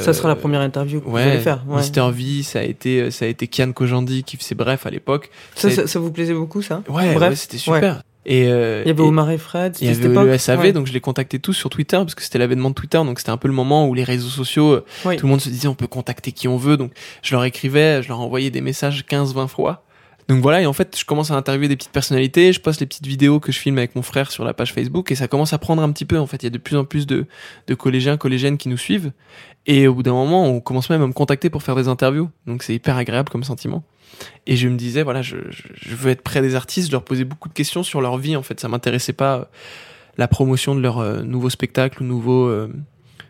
[0.01, 1.65] ça sera la première interview que ouais, vous allez faire.
[1.67, 1.79] Ouais.
[1.79, 5.31] Mister V, ça a été, ça a été Kian Kojandi qui faisait bref à l'époque.
[5.55, 6.83] Ça, Ça vous plaisait beaucoup, ça?
[6.89, 8.03] Ouais, Bref, ouais, c'était super.
[8.25, 10.73] Et euh, Il y avait Omar et Fred, il y avait époque le SAV, Ouais.
[10.73, 13.33] donc je les contactais tous sur Twitter parce que c'était l'avènement de Twitter, donc c'était
[13.33, 15.17] un peu le moment où les réseaux sociaux, euh, Oui.
[15.17, 18.01] tout le monde se disait on peut contacter qui on veut, donc je leur écrivais,
[18.01, 19.83] je leur envoyais des messages 15-20 fois.
[20.29, 22.87] Donc voilà, et en fait, je commence à interviewer des petites personnalités, je poste les
[22.87, 25.53] petites vidéos que je filme avec mon frère sur la page Facebook, et ça commence
[25.53, 27.27] à prendre un petit peu, en fait, il y a de plus en plus de,
[27.67, 29.13] de collégiens, collégiennes qui nous suivent,
[29.67, 32.31] et au bout d'un moment, on commence même à me contacter pour faire des interviews,
[32.47, 33.85] donc c'est hyper agréable comme sentiment.
[34.47, 37.05] Et je me disais, voilà, je, je, je veux être près des artistes, je leur
[37.05, 39.45] posais beaucoup de questions sur leur vie, en fait, ça m'intéressait pas euh,
[40.19, 42.73] la promotion de leur euh, nouveau spectacle ou nouveau, euh,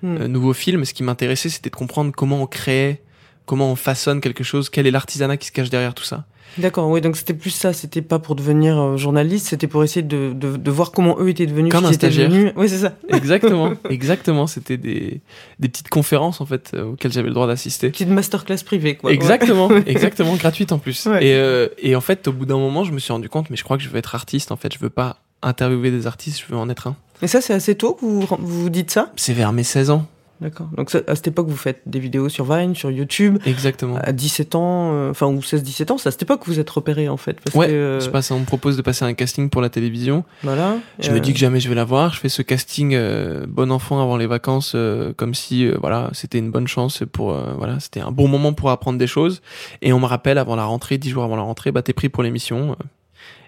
[0.02, 0.16] Hmm.
[0.16, 0.84] euh, nouveau film.
[0.84, 3.02] Ce qui m'intéressait, c'était de comprendre comment on créait
[3.46, 6.24] comment on façonne quelque chose, quel est l'artisanat qui se cache derrière tout ça.
[6.58, 10.02] D'accord, oui, donc c'était plus ça, c'était pas pour devenir euh, journaliste, c'était pour essayer
[10.02, 11.72] de, de, de, voir comment eux étaient devenus.
[11.72, 12.30] Comme un stagiaire.
[12.56, 12.92] Oui, c'est ça.
[13.08, 14.46] Exactement, exactement.
[14.46, 15.22] C'était des,
[15.58, 17.88] des petites conférences en fait euh, auxquelles j'avais le droit d'assister.
[17.88, 19.12] Petite masterclass privée, quoi.
[19.12, 21.06] Exactement, exactement, gratuite en plus.
[21.06, 21.24] Ouais.
[21.24, 23.56] Et, euh, et en fait, au bout d'un moment, je me suis rendu compte, mais
[23.56, 24.52] je crois que je veux être artiste.
[24.52, 26.96] En fait, je veux pas interviewer des artistes, je veux en être un.
[27.22, 29.10] Et ça, c'est assez tôt que vous vous dites ça?
[29.16, 30.06] C'est vers mes 16 ans.
[30.42, 30.68] D'accord.
[30.76, 33.38] Donc à cette époque, vous faites des vidéos sur Vine, sur YouTube.
[33.46, 33.96] Exactement.
[34.02, 36.68] À 17 ans, euh, enfin ou 16-17 ans, c'est à cette époque que vous êtes
[36.68, 37.40] repéré en fait.
[37.40, 37.68] Parce ouais.
[37.68, 38.00] Que, euh...
[38.00, 40.24] Je passe, on me propose de passer un casting pour la télévision.
[40.42, 40.78] Voilà.
[40.98, 41.14] Je euh...
[41.14, 42.12] me dis que jamais je vais l'avoir.
[42.12, 46.38] Je fais ce casting euh, bon enfant avant les vacances, euh, comme si voilà c'était
[46.38, 49.42] une bonne chance pour voilà c'était un bon moment pour apprendre des choses.
[49.80, 52.08] Et on me rappelle avant la rentrée, dix jours avant la rentrée, bah t'es pris
[52.08, 52.76] pour l'émission.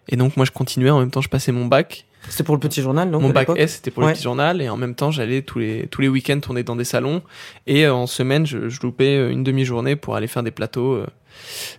[0.09, 2.61] Et donc moi je continuais en même temps je passais mon bac c'était pour le
[2.61, 4.11] petit journal, donc Mon bac S, c'était pour ouais.
[4.11, 6.77] le petit journal, et en même temps, j'allais tous les tous les week-ends tourner dans
[6.77, 7.23] des salons,
[7.67, 10.95] et euh, en semaine, je, je loupais une demi-journée pour aller faire des plateaux.
[10.95, 11.07] Euh.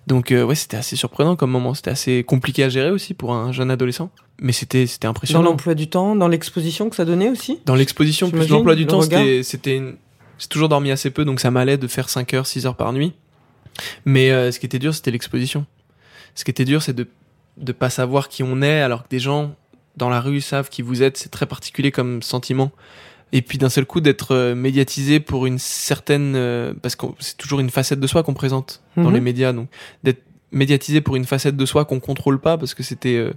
[0.08, 3.34] Donc euh, ouais, c'était assez surprenant comme moment, c'était assez compliqué à gérer aussi pour
[3.34, 5.43] un jeune adolescent, mais c'était c'était impressionnant.
[5.43, 7.60] Dans l'emploi du temps, dans l'exposition que ça donnait aussi.
[7.65, 9.95] Dans l'exposition, plus l'emploi du temps, c'était c'était une...
[10.38, 12.93] j'ai toujours dormi assez peu, donc ça m'allait de faire 5 heures, 6 heures par
[12.93, 13.13] nuit.
[14.05, 15.65] Mais euh, ce qui était dur, c'était l'exposition.
[16.34, 17.08] Ce qui était dur, c'est de
[17.58, 19.55] de pas savoir qui on est, alors que des gens
[19.97, 22.71] dans la rue savent qui vous êtes, c'est très particulier comme sentiment.
[23.31, 27.60] Et puis d'un seul coup d'être médiatisé pour une certaine, euh, parce que c'est toujours
[27.60, 29.67] une facette de soi qu'on présente dans les médias, donc
[30.03, 33.34] d'être médiatisé pour une facette de soi qu'on contrôle pas, parce que c'était euh,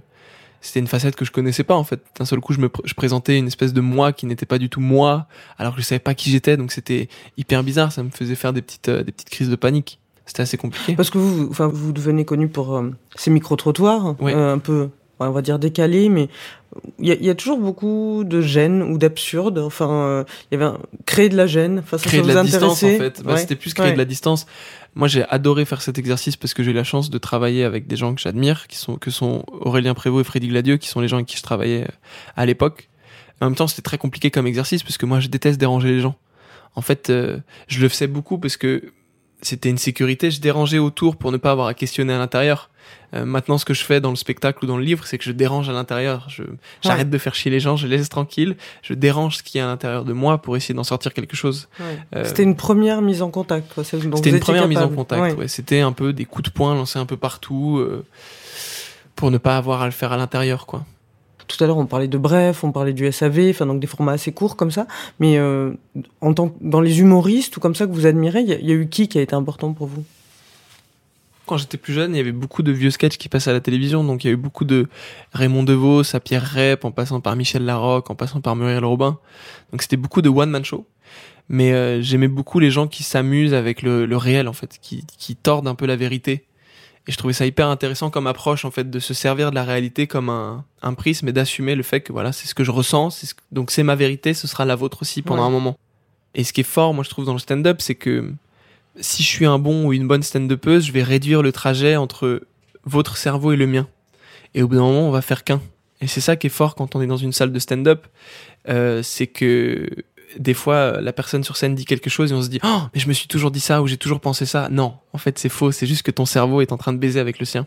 [0.61, 2.01] c'était une facette que je connaissais pas en fait.
[2.17, 4.69] D'un seul coup, je me je présentais une espèce de moi qui n'était pas du
[4.69, 7.91] tout moi, alors que je savais pas qui j'étais, donc c'était hyper bizarre.
[7.91, 9.99] Ça me faisait faire des petites euh, des petites crises de panique.
[10.25, 10.95] C'était assez compliqué.
[10.95, 14.35] Parce que vous, enfin, vous devenez connu pour euh, ces micro trottoirs, ouais.
[14.35, 14.89] euh, un peu
[15.27, 16.29] on va dire décalé, mais
[16.99, 19.57] il y, y, a toujours beaucoup de gêne ou d'absurde.
[19.57, 20.77] Enfin, il euh, y avait un...
[21.05, 21.79] créer de la gêne.
[21.79, 23.23] Enfin, ça, créer ça de vous la distance, en fait.
[23.23, 23.39] Bah, Ouais.
[23.39, 23.93] C'était plus créer Ouais.
[23.93, 24.45] de la distance.
[24.95, 27.87] Moi, j'ai adoré faire cet exercice parce que j'ai eu la chance de travailler avec
[27.87, 31.01] des gens que j'admire, qui sont que sont Aurélien Prévost et Freddy Gladieux, qui sont
[31.01, 31.91] les gens avec qui je travaillais euh,
[32.35, 32.89] à l'époque.
[33.41, 36.01] En même temps, c'était très compliqué comme exercice parce que moi, je déteste déranger les
[36.01, 36.15] gens.
[36.75, 38.91] En fait, euh, je le faisais beaucoup parce que
[39.41, 40.31] c'était une sécurité.
[40.31, 42.69] Je dérangeais autour pour ne pas avoir à questionner à l'intérieur.
[43.13, 45.23] Euh, maintenant, ce que je fais dans le spectacle ou dans le livre, c'est que
[45.23, 46.27] je dérange à l'intérieur.
[46.29, 46.43] Je,
[46.81, 48.55] j'arrête de faire chier les gens, je les laisse tranquilles.
[48.83, 51.35] Je dérange ce qu'il y a à l'intérieur de moi pour essayer d'en sortir quelque
[51.35, 51.67] chose.
[51.79, 51.85] Ouais.
[52.15, 53.81] Euh, C'était une première mise en contact.
[53.83, 55.21] C'était une première mise en contact.
[55.21, 55.33] Ouais.
[55.33, 55.47] Ouais.
[55.47, 58.05] C'était un peu des coups de poing lancés un peu partout euh,
[59.15, 60.85] pour ne pas avoir à le faire à l'intérieur, quoi.
[61.49, 64.11] Tout à l'heure, on parlait de bref, on parlait du SAV, enfin donc des formats
[64.13, 64.85] assez courts comme ça.
[65.19, 65.71] Mais euh,
[66.21, 68.67] en tant dans les humoristes ou comme ça que vous admirez, il y, a- il
[68.67, 70.05] y a eu qui qui a été important pour vous?
[71.47, 73.61] Quand j'étais plus jeune, il y avait beaucoup de vieux sketchs qui passaient à la
[73.61, 74.03] télévision.
[74.03, 74.87] Donc il y a eu beaucoup de
[75.33, 79.17] Raymond DeVos à Pierre Rep, en passant par Michel Larocque, en passant par Muriel Robin.
[79.71, 80.85] Donc c'était beaucoup de one-man show.
[81.51, 85.03] Mais euh, j'aimais beaucoup les gens qui s'amusent avec le, le réel, en fait, qui,
[85.17, 86.45] qui tordent un peu la vérité.
[87.07, 89.63] Et je trouvais ça hyper intéressant comme approche, en fait, de se servir de la
[89.63, 92.71] réalité comme un, un prisme et d'assumer le fait que voilà, c'est ce que je
[92.71, 95.47] ressens, c'est ce que- donc c'est ma vérité, ce sera la vôtre aussi pendant Ouais.
[95.47, 95.77] un moment.
[96.35, 98.31] Et ce qui est fort, moi, je trouve, dans le stand-up, c'est que
[98.99, 102.41] si je suis un bon ou une bonne stand-upeuse, je vais réduire le trajet entre
[102.85, 103.87] votre cerveau et le mien.
[104.53, 105.61] Et au bout d'un moment, on va faire qu'un.
[106.01, 108.05] Et c'est ça qui est fort quand on est dans une salle de stand-up,
[108.67, 109.87] euh, c'est que
[110.37, 112.99] des fois, la personne sur scène dit quelque chose et on se dit Oh, mais
[112.99, 114.67] je me suis toujours dit ça ou j'ai toujours pensé ça.
[114.69, 115.71] Non, en fait, c'est faux.
[115.71, 117.65] C'est juste que ton cerveau est en train de baiser avec le sien.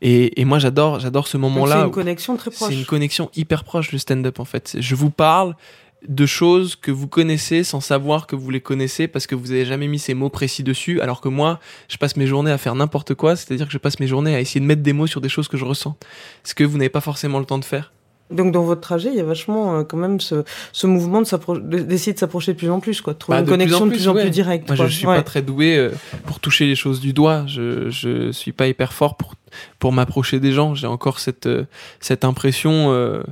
[0.00, 1.84] Et, et moi, j'adore, j'adore ce Donc, C'est moment-là.
[1.84, 2.68] une connexion très proche.
[2.70, 4.76] c'est une connexion hyper proche, le stand-up, en fait.
[4.80, 5.54] Je vous parle
[6.08, 9.64] de choses que vous connaissez sans savoir que vous les connaissez parce que vous avez
[9.64, 12.74] jamais mis ces mots précis dessus, alors que moi, je passe mes journées à faire
[12.74, 15.20] n'importe quoi, c'est-à-dire que je passe mes journées à essayer de mettre des mots sur
[15.20, 15.96] des choses que je ressens.
[16.42, 17.92] Ce que vous n'avez pas forcément le temps de faire.
[18.30, 21.26] Donc dans votre trajet, il y a vachement euh, quand même ce, ce mouvement de
[21.26, 23.50] s'appro- de- d'essayer de s'approcher de plus en plus, quoi, de trouver Bah, une de
[23.50, 24.22] plus connexion en de plus, plus en ouais.
[24.22, 24.68] plus directe.
[24.68, 24.86] Moi, quoi.
[24.86, 25.16] je suis Ouais.
[25.16, 25.90] pas très doué euh,
[26.26, 27.44] pour toucher les choses du doigt.
[27.46, 29.34] Je, je suis pas hyper fort pour
[29.78, 30.74] pour m'approcher des gens.
[30.74, 31.66] J'ai encore cette euh,
[32.00, 33.22] cette impression euh,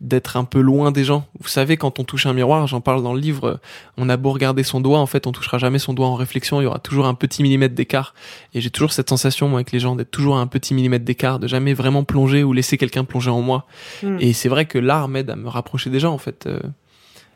[0.00, 1.26] d'être un peu loin des gens.
[1.40, 3.44] Vous savez, quand on touche un miroir, j'en parle dans le livre.
[3.44, 3.56] euh,
[3.98, 6.60] On a beau regarder son doigt, en fait, on touchera jamais son doigt en réflexion.
[6.60, 8.14] Il y aura toujours un petit millimètre d'écart.
[8.54, 11.04] Et j'ai toujours cette sensation, moi, avec les gens, d'être toujours à un petit millimètre
[11.04, 13.66] d'écart, de jamais vraiment plonger ou laisser quelqu'un plonger en moi.
[14.02, 14.16] Hmm.
[14.20, 16.48] Et c'est vrai que l'art m'aide à me rapprocher des gens, en fait.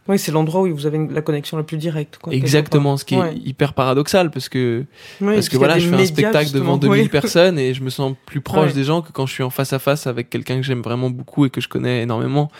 [0.06, 2.18] Oui, c'est l'endroit où vous avez une- la connexion la plus directe.
[2.20, 4.84] Quoi, Exactement, ce qui est hyper paradoxal parce que
[5.22, 6.76] Oui, parce que voilà, je fais un spectacle devant justement.
[6.76, 7.08] 2000 Oui.
[7.20, 8.72] personnes et je me sens plus proche Ouais.
[8.74, 11.08] des gens que quand je suis en face à face avec quelqu'un que j'aime vraiment
[11.10, 12.50] beaucoup et que je connais énormément.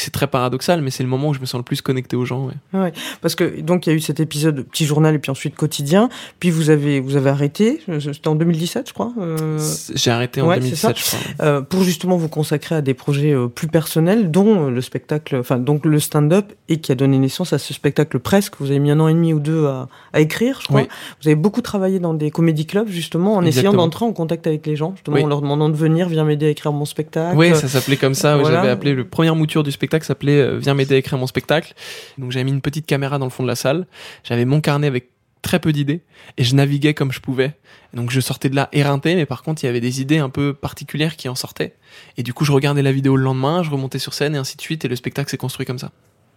[0.00, 2.24] C'est très paradoxal, mais c'est le moment où je me sens le plus connecté aux
[2.24, 2.46] gens.
[2.46, 2.80] Ouais.
[2.80, 5.54] Ouais, parce que donc il y a eu cet épisode petit journal et puis ensuite
[5.56, 6.08] quotidien,
[6.40, 9.12] puis vous avez vous avez arrêté, c'était en 2017 je crois.
[9.20, 9.58] Euh...
[9.94, 11.46] J'ai arrêté en Ouais, 2017, c'est je crois.
[11.46, 15.36] euh, pour justement vous consacrer à des projets euh, plus personnels, dont euh, le spectacle,
[15.36, 18.54] enfin donc le stand-up, et qui a donné naissance à ce spectacle presque.
[18.60, 20.80] Vous avez mis un an et demi ou deux à, à écrire, je crois.
[20.82, 20.88] Oui.
[21.22, 24.66] Vous avez beaucoup travaillé dans des comédie clubs justement, en essayant d'entrer en contact avec
[24.66, 25.24] les gens, justement Oui.
[25.24, 27.36] en leur demandant de venir, viens m'aider à écrire mon spectacle.
[27.36, 28.36] Oui, ça s'appelait comme ça.
[28.36, 28.56] voilà.
[28.58, 31.74] J'avais appelé le première mouture du spectacle s'appelait euh, Viens m'aider à écrire mon spectacle.
[32.18, 33.86] Donc j'avais mis une petite caméra dans le fond de la salle.
[34.24, 35.10] J'avais mon carnet avec
[35.42, 36.02] très peu d'idées
[36.36, 37.54] et je naviguais comme je pouvais.
[37.94, 40.28] Donc je sortais de là éreinté, mais par contre il y avait des idées un
[40.28, 41.76] peu particulières qui en sortaient.
[42.16, 44.56] Et du coup je regardais la vidéo le lendemain, je remontais sur scène et ainsi
[44.56, 44.84] de suite.
[44.84, 45.92] Et le spectacle s'est construit comme ça.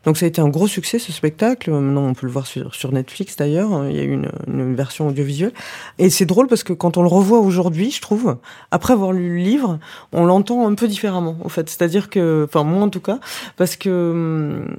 [0.06, 1.72] Donc ça a été un gros succès ce spectacle.
[1.72, 3.88] Maintenant on peut le voir sur, Netflix d'ailleurs.
[3.90, 5.54] Il y a eu une, une version audiovisuelle.
[6.00, 8.38] Et c'est drôle parce que quand on le revoit aujourd'hui, je trouve,
[8.72, 9.80] après avoir lu le livre,
[10.12, 11.70] on l'entend un peu différemment en fait.
[11.70, 13.20] C'est-à-dire que, enfin moi en tout cas,
[13.58, 14.76] parce que hum,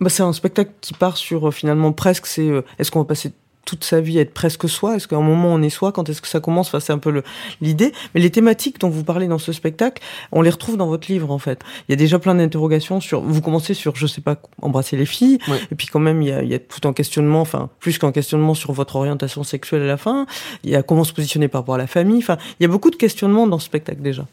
[0.00, 3.04] bah, c'est un spectacle qui part sur euh, finalement presque c'est euh, est-ce qu'on va
[3.04, 3.32] passer
[3.68, 5.92] toute sa vie être presque soi Est-ce qu'à un moment on est soi?
[5.92, 6.68] Quand est-ce que ça commence?
[6.68, 7.22] Enfin, c'est un peu le-
[7.60, 7.92] l'idée.
[8.14, 10.02] Mais les thématiques dont vous parlez dans ce spectacle,
[10.32, 11.60] on les retrouve dans votre livre en fait.
[11.88, 13.20] Il y a déjà plein d'interrogations sur.
[13.20, 15.38] Vous commencez sur, je sais pas, embrasser les filles.
[15.48, 15.60] Ouais.
[15.70, 17.98] Et puis quand même, il y a, il y a tout un questionnement, enfin plus
[17.98, 20.26] qu'un questionnement sur votre orientation sexuelle à la fin.
[20.64, 22.18] Il y a comment se positionner par rapport à la famille.
[22.18, 24.26] Enfin, il y a beaucoup de questionnements dans ce spectacle déjà.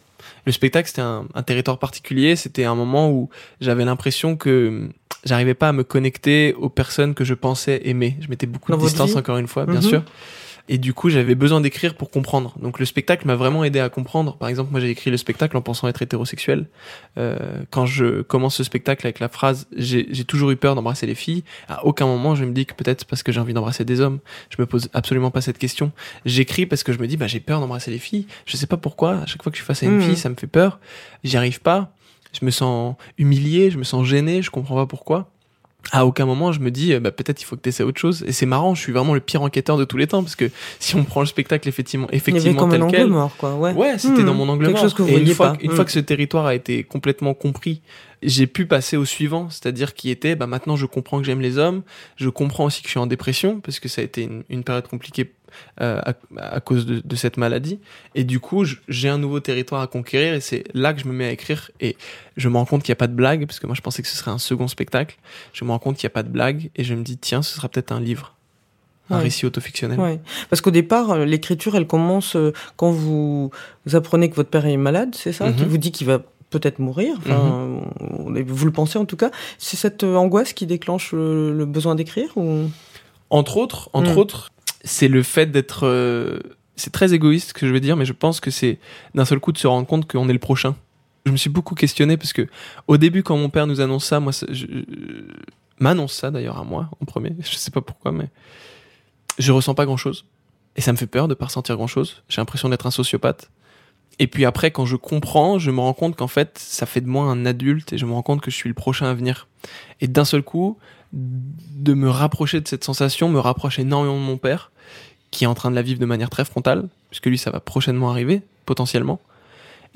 [0.45, 2.35] Le spectacle, c'était un, un territoire particulier.
[2.35, 3.29] C'était un moment où
[3.61, 4.89] j'avais l'impression que
[5.25, 8.17] j'arrivais pas à me connecter aux personnes que je pensais aimer.
[8.21, 9.81] Je mettais beaucoup Dans de distance, encore une fois, bien Mhm.
[9.81, 10.03] sûr.
[10.67, 12.55] Et du coup, j'avais besoin d'écrire pour comprendre.
[12.59, 14.35] Donc, le spectacle m'a vraiment aidé à comprendre.
[14.35, 16.65] Par exemple, moi, j'ai écrit le spectacle en pensant être hétérosexuel.
[17.19, 17.35] Euh,
[17.69, 21.43] quand je commence ce spectacle avec la phrase j'ai toujours eu peur d'embrasser les filles,
[21.69, 24.17] à aucun moment je me dis que peut-être parce que j'ai envie d'embrasser des hommes.
[24.49, 25.91] Je me pose absolument pas cette question.
[26.25, 28.25] J'écris parce que je me dis bah j'ai peur d'embrasser les filles.
[28.47, 29.17] Je sais pas pourquoi.
[29.19, 30.01] À chaque fois que je suis face à une Mhm.
[30.01, 30.79] fille, ça me fait peur.
[31.23, 31.91] J'y arrive pas.
[32.39, 35.29] Je me sens humilié, je me sens gêné, je comprends pas pourquoi.
[35.91, 37.99] À aucun moment je me dis euh, bah peut-être il faut que tu essaies autre
[38.01, 38.23] chose.
[38.27, 40.49] Et c'est marrant, je suis vraiment le pire enquêteur de tous les temps parce que
[40.79, 43.53] si on prend le spectacle effectivement effectivement comme un tel angle quel, mort, quoi.
[43.53, 43.71] Ouais.
[43.73, 44.25] Ouais, c'était Hmm.
[44.25, 44.83] dans mon angle Quelque mort.
[44.83, 45.57] chose que vous et une fois, pas.
[45.61, 45.75] une Hmm.
[45.75, 47.81] fois que ce territoire a été complètement compris,
[48.23, 51.59] j'ai pu passer au suivant, c'est-à-dire qui était, bah maintenant je comprends que j'aime les
[51.59, 51.83] hommes,
[52.15, 54.63] je comprends aussi que je suis en dépression parce que ça a été une, une
[54.63, 55.33] période compliquée
[55.77, 57.79] à, à cause de, de cette maladie.
[58.15, 61.13] Et du coup, j'ai un nouveau territoire à conquérir et c'est là que je me
[61.13, 61.97] mets à écrire et
[62.37, 64.01] je me rends compte qu'il n'y a pas de blague parce que moi je pensais
[64.01, 65.17] que ce serait un second spectacle.
[65.53, 67.41] Je me rends compte qu'il n'y a pas de blague et je me dis tiens,
[67.41, 68.35] ce sera peut-être un livre,
[69.09, 69.23] un Ouais.
[69.23, 69.99] récit autofictionnel.
[69.99, 70.19] Ouais.
[70.49, 73.51] Parce qu'au départ, euh, l'écriture, elle commence euh, quand vous,
[73.85, 75.55] vous apprenez que votre père est malade, c'est ça Mhm.
[75.55, 77.15] Qui vous dit qu'il va peut-être mourir.
[77.17, 79.29] Enfin, on- vous le pensez en tout cas.
[79.57, 82.69] C'est cette euh, angoisse qui déclenche le, le besoin d'écrire ou?
[83.31, 84.17] Entre autres, entre Mm.
[84.19, 84.49] autres,
[84.85, 85.85] c'est le fait d'être.
[85.85, 86.39] euh,
[86.77, 88.79] c'est très égoïste ce que je veux dire, mais je pense que c'est
[89.13, 90.75] d'un seul coup de se rendre compte qu'on est le prochain.
[91.25, 92.47] Je me suis beaucoup questionné parce que
[92.87, 94.65] au début, quand mon père nous annonce ça, moi, je- je-
[95.79, 97.35] m'annonce ça d'ailleurs à moi en premier.
[97.41, 98.29] Je sais pas pourquoi, mais
[99.37, 100.25] je ressens pas grand chose
[100.77, 102.23] et ça me fait peur de pas ressentir grand chose.
[102.29, 103.49] J'ai l'impression d'être un sociopathe.
[104.19, 107.07] Et puis après, quand je comprends, je me rends compte qu'en fait, ça fait de
[107.07, 109.47] moi un adulte et je me rends compte que je suis le prochain à venir.
[109.99, 110.77] Et d'un seul coup,
[111.15, 114.71] de me rapprocher de cette sensation me rapproche énormément de mon père,
[115.31, 117.59] qui est en train de la vivre de manière très frontale, puisque lui, ça va
[117.59, 119.19] prochainement arriver, potentiellement.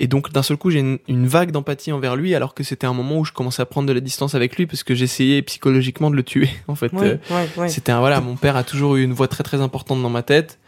[0.02, 2.86] Et donc, d'un seul coup, j'ai une, une vague d'empathie envers lui, alors que c'était
[2.86, 5.42] un moment où je commençais à prendre de la distance avec lui, parce que j'essayais
[5.42, 6.92] psychologiquement de le tuer, en fait.
[6.94, 7.68] Euh, ouais, ouais.
[7.68, 10.22] c'était un voilà, mon père a toujours eu une voix très très importante dans ma
[10.22, 10.58] tête.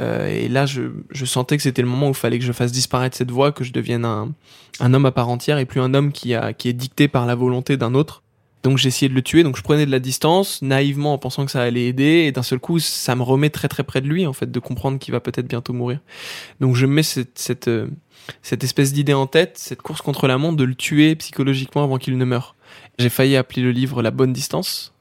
[0.00, 2.52] Euh, et là, je, je sentais que c'était le moment où il fallait que je
[2.52, 4.32] fasse disparaître cette voix, que je devienne un,
[4.80, 7.24] un homme à part entière et plus un homme qui, a, qui est dicté par
[7.26, 8.21] la volonté d'un autre.
[8.62, 11.44] Donc j'ai essayé de le tuer, donc je prenais de la distance, naïvement en pensant
[11.44, 14.08] que ça allait aider, et d'un seul coup, ça me remet très très près de
[14.08, 15.98] lui, en fait, de comprendre qu'il va peut-être bientôt mourir.
[16.60, 17.88] Donc je mets cette, cette, euh,
[18.42, 21.98] cette espèce d'idée en tête, cette course contre la montre, de le tuer psychologiquement avant
[21.98, 22.54] qu'il ne meure.
[22.98, 24.91] J'ai failli appeler le livre La bonne distance,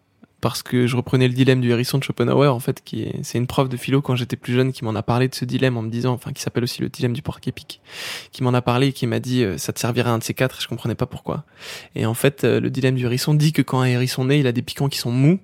[0.41, 3.37] parce que je reprenais le dilemme du hérisson de Schopenhauer, en fait, qui est, c'est
[3.37, 5.77] une prof de philo quand j'étais plus jeune qui m'en a parlé de ce dilemme
[5.77, 7.79] en me disant, enfin, qui s'appelle aussi le dilemme du porc épique,
[8.31, 10.23] qui m'en a parlé et qui m'a dit, euh, ça te servira à un de
[10.23, 11.45] ces quatre, je comprenais pas pourquoi.
[11.95, 14.47] Et en fait, euh, le dilemme du hérisson dit que quand un hérisson naît, il
[14.47, 15.39] a des piquants qui sont mous,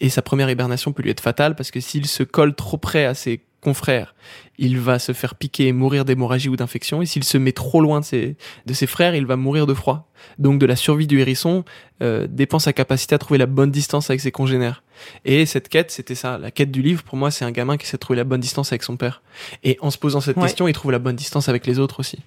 [0.00, 3.04] et sa première hibernation peut lui être fatale parce que s'il se colle trop près
[3.04, 4.14] à ses confrères,
[4.56, 7.80] il va se faire piquer et mourir d'hémorragie ou d'infection, et s'il se met trop
[7.80, 10.08] loin de ses, de ses frères, il va mourir de froid.
[10.38, 11.64] Donc de la survie du hérisson
[12.00, 14.84] euh, dépend sa capacité à trouver la bonne distance avec ses congénères.
[15.24, 16.38] Et cette quête, c'était ça.
[16.38, 18.70] La quête du livre, pour moi, c'est un gamin qui de trouver la bonne distance
[18.72, 19.22] avec son père.
[19.64, 20.44] Et en se posant cette Ouais.
[20.44, 22.18] question, il trouve la bonne distance avec les autres aussi.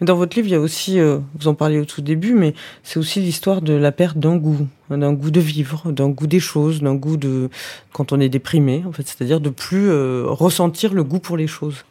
[0.00, 2.54] Dans votre livre, il y a aussi, euh, vous en parliez au tout début, mais
[2.82, 6.40] c'est aussi l'histoire de la perte d'un goût, d'un goût de vivre, d'un goût des
[6.40, 7.48] choses, d'un goût de
[7.92, 11.46] quand on est déprimé, en fait, c'est-à-dire de plus euh, ressentir le goût pour les
[11.46, 11.84] choses.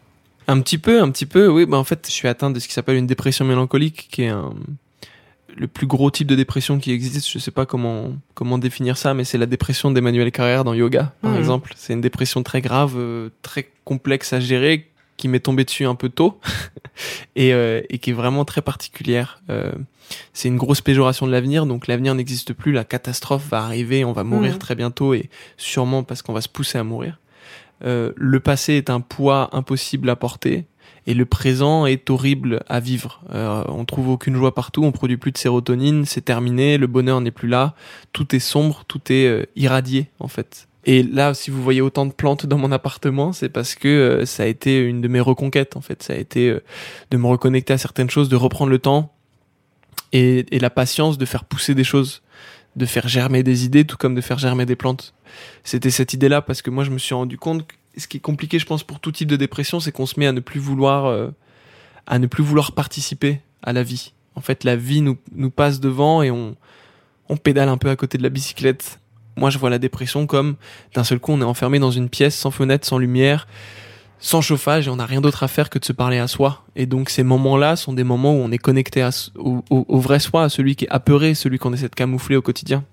[0.47, 1.65] Un petit peu, un petit peu, oui.
[1.65, 4.29] Bah en fait, je suis atteint de ce qui s'appelle une dépression mélancolique, qui est
[4.29, 4.53] un...
[5.55, 7.29] le plus gros type de dépression qui existe.
[7.29, 11.13] Je sais pas comment comment définir ça, mais c'est la dépression d'Emmanuel Carrère dans Yoga,
[11.21, 11.73] par exemple.
[11.77, 14.90] C'est une dépression très grave, euh, très complexe à gérer,
[15.21, 16.39] qui m'est tombée dessus un peu tôt
[17.35, 19.41] et, euh, et qui est vraiment très particulière.
[19.51, 19.71] Euh,
[20.33, 24.13] c'est une grosse péjoration de l'avenir, donc l'avenir n'existe plus, la catastrophe va arriver, on
[24.13, 24.57] va mourir Mhm.
[24.57, 27.19] très bientôt et sûrement parce qu'on va se pousser à mourir.
[27.85, 30.65] Euh, le passé est un poids impossible à porter
[31.07, 33.21] et le présent est horrible à vivre.
[33.33, 37.21] Euh, on trouve aucune joie partout, on produit plus de sérotonine, c'est terminé, le bonheur
[37.21, 37.75] n'est plus là,
[38.11, 40.67] tout est sombre, tout est euh, irradié en fait.
[40.85, 44.25] Et là, si vous voyez autant de plantes dans mon appartement, c'est parce que euh,
[44.25, 46.01] ça a été une de mes reconquêtes en fait.
[46.01, 46.63] Ça a été euh,
[47.11, 49.13] de me reconnecter à certaines choses, de reprendre le temps
[50.11, 52.23] et, la patience de faire pousser des choses,
[52.75, 55.13] de faire germer des idées, tout comme de faire germer des plantes.
[55.63, 58.21] C'était cette idée-là parce que moi, je me suis rendu compte que ce qui est
[58.21, 60.59] compliqué, je pense, pour tout type de dépression, c'est qu'on se met à ne plus
[60.59, 61.29] vouloir, euh,
[62.07, 64.13] à ne plus vouloir participer à la vie.
[64.35, 66.55] En fait, la vie nous, passe devant et on
[67.43, 69.00] pédale un peu à côté de la bicyclette.
[69.37, 70.55] Moi, je vois la dépression comme
[70.93, 73.47] d'un seul coup, on est enfermé dans une pièce sans fenêtre, sans lumière,
[74.19, 76.63] sans chauffage et on n'a rien d'autre à faire que de se parler à soi.
[76.75, 79.85] Et donc, ces moments-là sont des moments où on est connecté à, s- au, au-
[79.87, 82.83] au vrai soi, à celui qui est apeuré, celui qu'on essaie de camoufler au quotidien.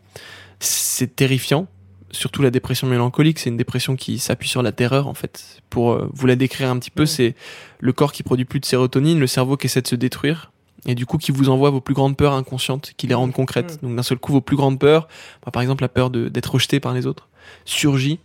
[0.61, 1.67] C'est terrifiant.
[2.11, 5.61] Surtout la dépression mélancolique, c'est une dépression qui s'appuie sur la terreur en fait.
[5.69, 7.35] Pour euh, vous la décrire un petit peu, c'est
[7.81, 10.51] le corps qui produit plus de sérotonine, le cerveau qui essaie de se détruire,
[10.89, 13.79] et du coup qui vous envoie vos plus grandes peurs inconscientes, qui les rendent concrètes.
[13.83, 15.07] Donc d'un seul coup, vos plus grandes peurs,
[15.45, 17.29] bah, par exemple la peur d'être rejeté par les autres,
[17.67, 18.19] surgit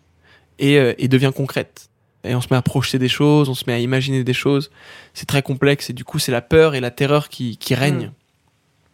[0.59, 1.89] et, euh, et devient concrète.
[2.23, 4.71] Et on se met à projeter des choses, on se met à imaginer des choses.
[5.13, 8.11] C'est très complexe et du coup c'est la peur et la terreur qui, qui règnent.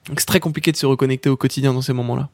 [0.07, 2.29] Donc c'est très compliqué de se reconnecter au quotidien dans ces moments-là.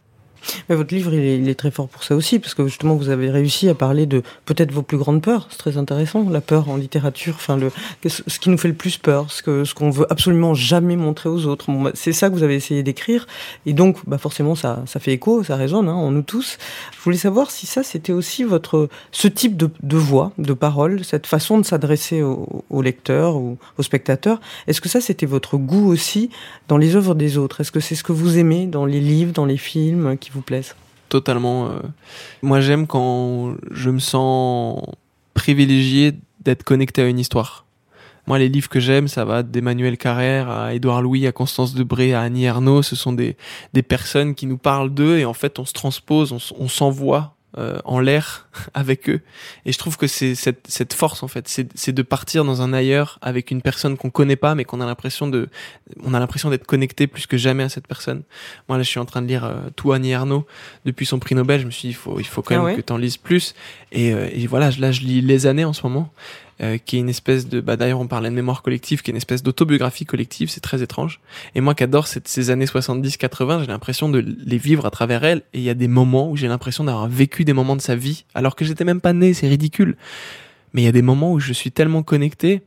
[0.69, 2.95] Mais votre livre, il est, il est très fort pour ça aussi, parce que justement,
[2.95, 5.47] vous avez réussi à parler de peut-être vos plus grandes peurs.
[5.49, 7.71] C'est très intéressant, la peur en littérature, enfin, le,
[8.07, 11.29] ce qui nous fait le plus peur, ce que, ce qu'on veut absolument jamais montrer
[11.29, 11.71] aux autres.
[11.71, 13.27] Bon, bah, c'est ça que vous avez essayé d'écrire,
[13.65, 16.57] et donc, bah, forcément, ça, ça fait écho, ça résonne, hein, en nous tous.
[16.97, 21.03] Je voulais savoir si ça, c'était aussi votre, ce type de, de voix, de parole,
[21.03, 24.39] cette façon de s'adresser au, au lecteur ou au spectateur.
[24.67, 26.29] Est-ce que ça, c'était votre goût aussi
[26.67, 27.61] dans les œuvres des autres?
[27.61, 30.41] Est-ce que c'est ce que vous aimez dans les livres, dans les films vous
[31.09, 31.67] totalement.
[31.67, 31.79] euh,
[32.41, 34.81] Moi, j'aime quand je me sens
[35.33, 37.65] privilégié d'être connecté à une histoire.
[38.27, 42.13] Moi, les livres que j'aime, ça va d'Emmanuel Carrère à Édouard Louis, à Constance Debré,
[42.13, 42.81] à Annie Ernaux.
[42.81, 43.37] Ce sont des,
[43.73, 47.79] des personnes qui nous parlent d'eux et en fait, on se transpose, on s'envoie euh,
[47.85, 49.21] en l'air avec eux.
[49.65, 52.73] Et je trouve que c'est cette, cette force, en fait, c'est de partir dans un
[52.73, 55.49] ailleurs avec une personne qu'on connaît pas, mais qu'on a l'impression de,
[56.03, 58.23] on a l'impression d'être connecté plus que jamais à cette personne.
[58.67, 60.45] Moi, là, je suis en train de lire euh, tout Annie Ernaux
[60.85, 61.61] depuis son prix Nobel.
[61.61, 62.97] Je me suis dit, il faut, il faut quand Ah même ouais que tu en
[62.97, 63.55] lises plus.
[63.91, 66.11] Et, euh, et voilà, là, je lis Les années en ce moment,
[66.61, 69.13] euh, qui est une espèce de, bah, d'ailleurs, on parlait de mémoire collective, qui est
[69.13, 70.49] une espèce d'autobiographie collective.
[70.49, 71.19] C'est très étrange.
[71.53, 75.43] Et moi, qui adore ces années 70-80, j'ai l'impression de les vivre à travers elles.
[75.53, 77.95] Et il y a des moments où j'ai l'impression d'avoir vécu des moments de sa
[77.95, 79.33] vie, alors que j'étais même pas né.
[79.33, 79.97] C'est ridicule.
[80.73, 82.61] Mais il y a des moments où je suis tellement connecté.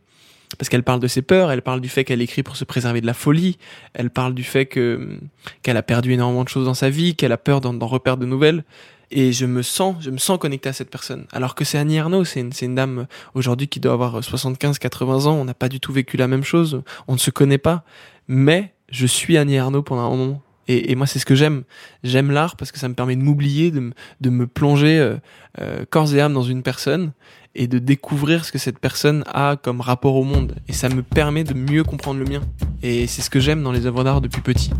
[0.57, 3.03] Parce qu'elle parle de ses peurs, elle parle du fait qu'elle écrit pour se préserver
[3.03, 3.59] de la folie,
[3.92, 5.18] elle parle du fait que
[5.62, 8.27] qu'elle a perdu énormément de choses dans sa vie, qu'elle a peur d'en reperdre de
[8.27, 8.64] nouvelles.
[9.11, 11.25] Et je me sens, je me sens connecté à cette personne.
[11.33, 14.23] Alors que c'est Annie Ernaux, c'est une, c'est une dame euh, aujourd'hui qui doit avoir
[14.23, 15.35] 75, 80 ans.
[15.35, 16.83] On n'a pas du tout vécu la même chose.
[17.07, 17.85] On ne se connaît pas.
[18.29, 20.42] Mais je suis Annie Ernaux pendant un moment.
[20.71, 21.62] Et, et moi, c'est ce que j'aime.
[22.05, 25.16] J'aime l'art parce que ça me permet de m'oublier, de, me- de me plonger euh,
[25.62, 27.12] euh, corps et âme dans une personne
[27.55, 30.57] et de découvrir ce que cette personne a comme rapport au monde.
[30.68, 32.42] Et ça me permet de mieux comprendre le mien.
[32.83, 34.71] Et c'est ce que j'aime dans les œuvres d'art depuis petit.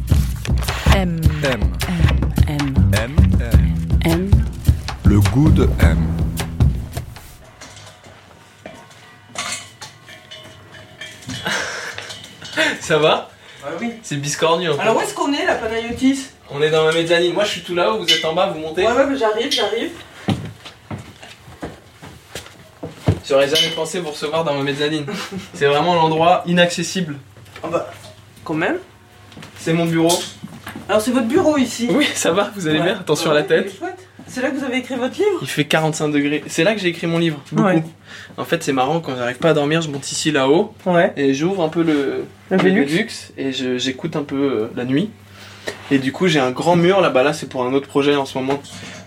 [0.95, 1.61] M, M.
[2.47, 2.75] M, M.
[2.93, 3.17] M.
[3.41, 3.68] M,
[5.09, 5.99] Le goût de M.
[12.81, 13.31] Ça va?
[13.65, 13.93] Ah oui.
[14.03, 14.81] C'est biscornu un peu.
[14.81, 17.33] Alors où est-ce qu'on est, la Panayotis On est dans ma mezzanine.
[17.35, 18.87] Moi, je suis tout là-haut, vous êtes en bas, vous montez.
[18.87, 19.91] Ouais, ouais, mais j'arrive, j'arrive.
[23.29, 25.05] J'aurais jamais pensé vous recevoir dans ma mezzanine.
[25.53, 27.17] C'est vraiment l'endroit inaccessible.
[27.63, 27.91] Ah bah,
[28.45, 28.79] quand même.
[29.59, 30.13] C'est mon bureau.
[30.89, 31.89] Alors c'est votre bureau ici.
[31.91, 32.85] Oui, ça va, vous allez Ouais.
[32.87, 33.67] bien Attention à la tête.
[33.71, 33.98] il est chouette.
[34.29, 36.45] C'est là que vous avez écrit votre livre Il fait 45 degrés.
[36.47, 37.69] C'est là que j'ai écrit mon livre, beaucoup.
[37.69, 37.83] Ouais.
[38.37, 41.13] En fait, c'est marrant, quand j'arrive pas à dormir, je monte ici là-haut Ouais.
[41.17, 42.87] et j'ouvre un peu le, Le Velux.
[43.37, 45.11] et j'écoute un peu euh, la nuit.
[45.91, 47.23] Et du coup, j'ai un grand mur là-bas.
[47.23, 48.61] Là, c'est pour un autre projet en ce moment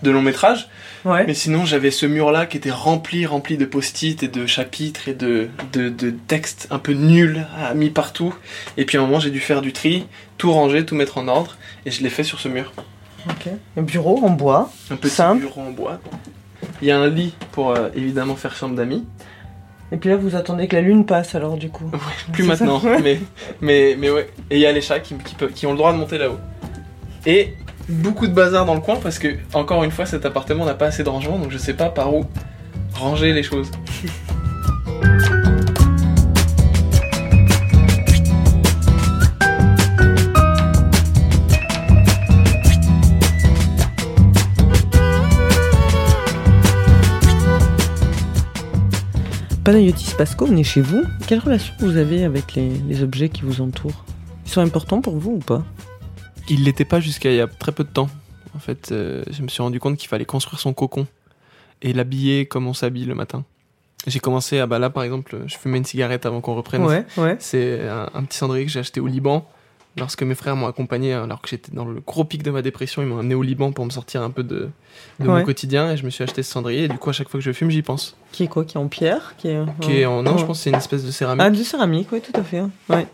[0.03, 0.69] de long métrage.
[1.05, 1.23] Ouais.
[1.25, 5.13] Mais sinon, j'avais ce mur-là qui était rempli, rempli de post-it et de chapitres et
[5.15, 8.33] de, de, de textes un peu nuls ah, mis partout.
[8.77, 10.05] Et puis à un moment, j'ai dû faire du tri,
[10.37, 11.57] tout ranger, tout mettre en ordre.
[11.87, 12.71] Et je l'ai fait sur ce mur.
[13.29, 13.49] Ok.
[13.77, 14.69] Un bureau en bois.
[14.89, 15.41] Un petit Simple.
[15.41, 15.99] bureau en bois.
[16.81, 19.05] Il y a un lit pour euh, évidemment faire chambre d'amis.
[19.91, 21.91] Et puis là, vous attendez que la lune passe alors du coup.
[22.31, 22.65] Plus C'est ça.
[22.65, 23.19] maintenant, mais,
[23.61, 24.29] mais, mais ouais.
[24.49, 26.17] Et il y a les chats qui, qui, peuvent- qui ont le droit de monter
[26.17, 26.37] là-haut.
[27.25, 27.53] Et
[27.89, 30.85] beaucoup de bazar dans le coin parce que, encore une fois, cet appartement n'a pas
[30.87, 32.25] assez de rangement, donc je sais pas par où
[32.93, 33.69] ranger les choses.
[49.63, 51.03] Panayotis Pasco, on est chez vous.
[51.27, 54.05] Quelle relation vous avez avec les, les objets qui vous entourent?
[54.45, 55.63] Ils sont importants pour vous ou pas?
[56.49, 58.09] Il l'était pas jusqu'à il y a très peu de temps.
[58.55, 61.05] En fait, euh, je me suis rendu compte qu'il fallait construire son cocon
[61.83, 63.45] et l'habiller comme on s'habille le matin.
[64.07, 66.83] J'ai commencé à, bah là par exemple, je fumais une cigarette avant qu'on reprenne.
[66.83, 67.35] Ouais, ouais.
[67.39, 69.47] C'est un, un petit cendrier que j'ai acheté au Liban.
[69.97, 73.01] Lorsque mes frères m'ont accompagné, alors que j'étais dans le gros pic de ma dépression,
[73.01, 74.69] ils m'ont amené au Liban pour me sortir un peu de,
[75.19, 75.39] de Ouais.
[75.39, 76.85] mon quotidien et je me suis acheté ce cendrier.
[76.85, 78.15] Et du coup, à chaque fois que je fume, j'y pense.
[78.31, 78.63] Qui est quoi?
[78.63, 79.35] Qui est en pierre?
[79.37, 81.43] Qui est, Qui est en, non, je pense que c'est une espèce de céramique.
[81.45, 82.61] Ah, de céramique, oui, tout à fait.
[82.89, 83.05] Ouais.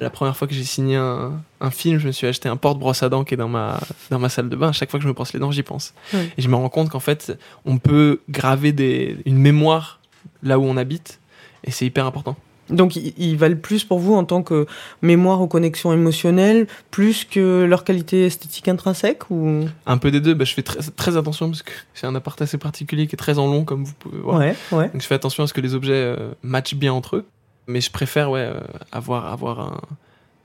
[0.00, 3.02] La première fois que j'ai signé un, un film, je me suis acheté un porte-brosse
[3.02, 3.78] à dents qui est dans ma,
[4.10, 4.68] dans ma salle de bain.
[4.68, 5.92] À chaque fois que je me brosse les dents, j'y pense.
[6.14, 6.30] Ouais.
[6.38, 9.98] Et je me rends compte qu'en fait, on peut graver des, une mémoire
[10.42, 11.20] là où on habite.
[11.64, 12.36] Et c'est hyper important.
[12.70, 14.66] Donc, ils, ils valent plus pour vous en tant que
[15.02, 19.66] mémoire ou connexion émotionnelle, plus que leur qualité esthétique intrinsèque ou?
[19.86, 22.40] Un peu des deux, bah, je fais très, très attention parce que j'ai un appart
[22.40, 24.38] assez particulier qui est très en long, comme vous pouvez voir.
[24.38, 24.88] Ouais, ouais.
[24.88, 27.24] Donc je fais attention à ce que les objets euh, matchent bien entre eux.
[27.66, 28.60] Mais je préfère ouais, euh,
[28.92, 29.80] avoir, avoir un-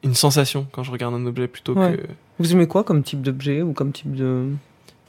[0.04, 1.98] une sensation quand je regarde un objet plutôt Ouais.
[1.98, 2.02] que.
[2.40, 4.46] Vous aimez quoi comme type d'objet ou comme type de.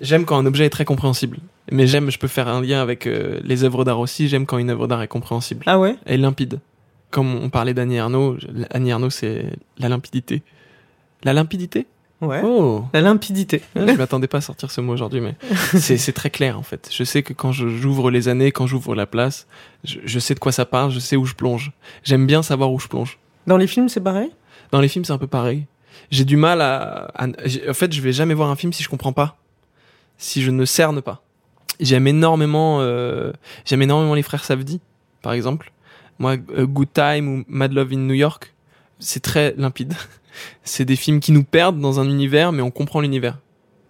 [0.01, 1.39] J'aime quand un objet est très compréhensible.
[1.71, 4.27] Mais j'aime, je peux faire un lien avec euh, les œuvres d'art aussi.
[4.29, 5.95] J'aime quand une œuvre d'art est compréhensible Ah ouais?
[6.07, 6.59] et limpide.
[7.11, 8.37] Comme on parlait d'Annie Arnaud,
[8.71, 9.45] Annie Arnaud c'est
[9.79, 10.43] la limpidité.
[11.25, 11.87] La limpidité?
[12.21, 12.43] Ouais.
[12.45, 13.63] Oh La limpidité.
[13.75, 15.37] Je m'attendais pas à sortir ce mot aujourd'hui, mais
[15.79, 16.91] c'est très clair en fait.
[16.93, 19.47] Je sais que quand j'ouvre les années, quand j'ouvre la place,
[19.85, 21.73] je, je sais de quoi ça parle, je sais où je plonge.
[22.05, 23.19] J'aime bien savoir où je plonge.
[23.47, 24.31] Dans les films, c'est pareil?
[24.71, 25.67] Dans les films, c'est un peu pareil.
[26.11, 29.13] J'ai du mal à, En fait, je vais jamais voir un film si je comprends
[29.13, 29.37] pas,
[30.19, 31.23] si je ne cerne pas.
[31.81, 33.33] J'aime énormément, euh,
[33.65, 34.81] j'aime énormément les frères Savdi,
[35.23, 35.73] par exemple.
[36.21, 38.55] Moi, euh, Good Time ou Mad Love in New York,
[39.01, 39.95] c'est très limpide.
[40.63, 43.39] c'est des films qui nous perdent dans un univers, mais on comprend l'univers.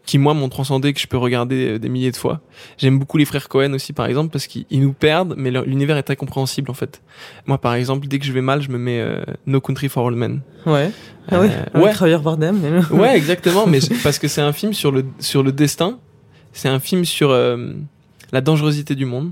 [0.07, 2.41] Qui moi m'ont transcendé, que je peux regarder euh, des milliers de fois.
[2.79, 5.97] J'aime beaucoup les frères Cohen aussi, par exemple, parce qu'ils ils nous perdent, mais l'univers
[5.99, 7.03] est très compréhensible en fait.
[7.47, 10.05] Moi, par exemple, dès que je vais mal, je me mets euh, No Country for
[10.05, 10.41] Old Men.
[10.67, 10.91] Ouais.
[11.31, 11.95] Ah ouais, avec ouais.
[11.95, 12.59] Javier Bardem.
[12.59, 15.99] mais- Ouais, exactement, mais parce que c'est un film sur le, sur le destin,
[16.53, 17.73] c'est un film sur euh,
[18.33, 19.31] la dangerosité du monde,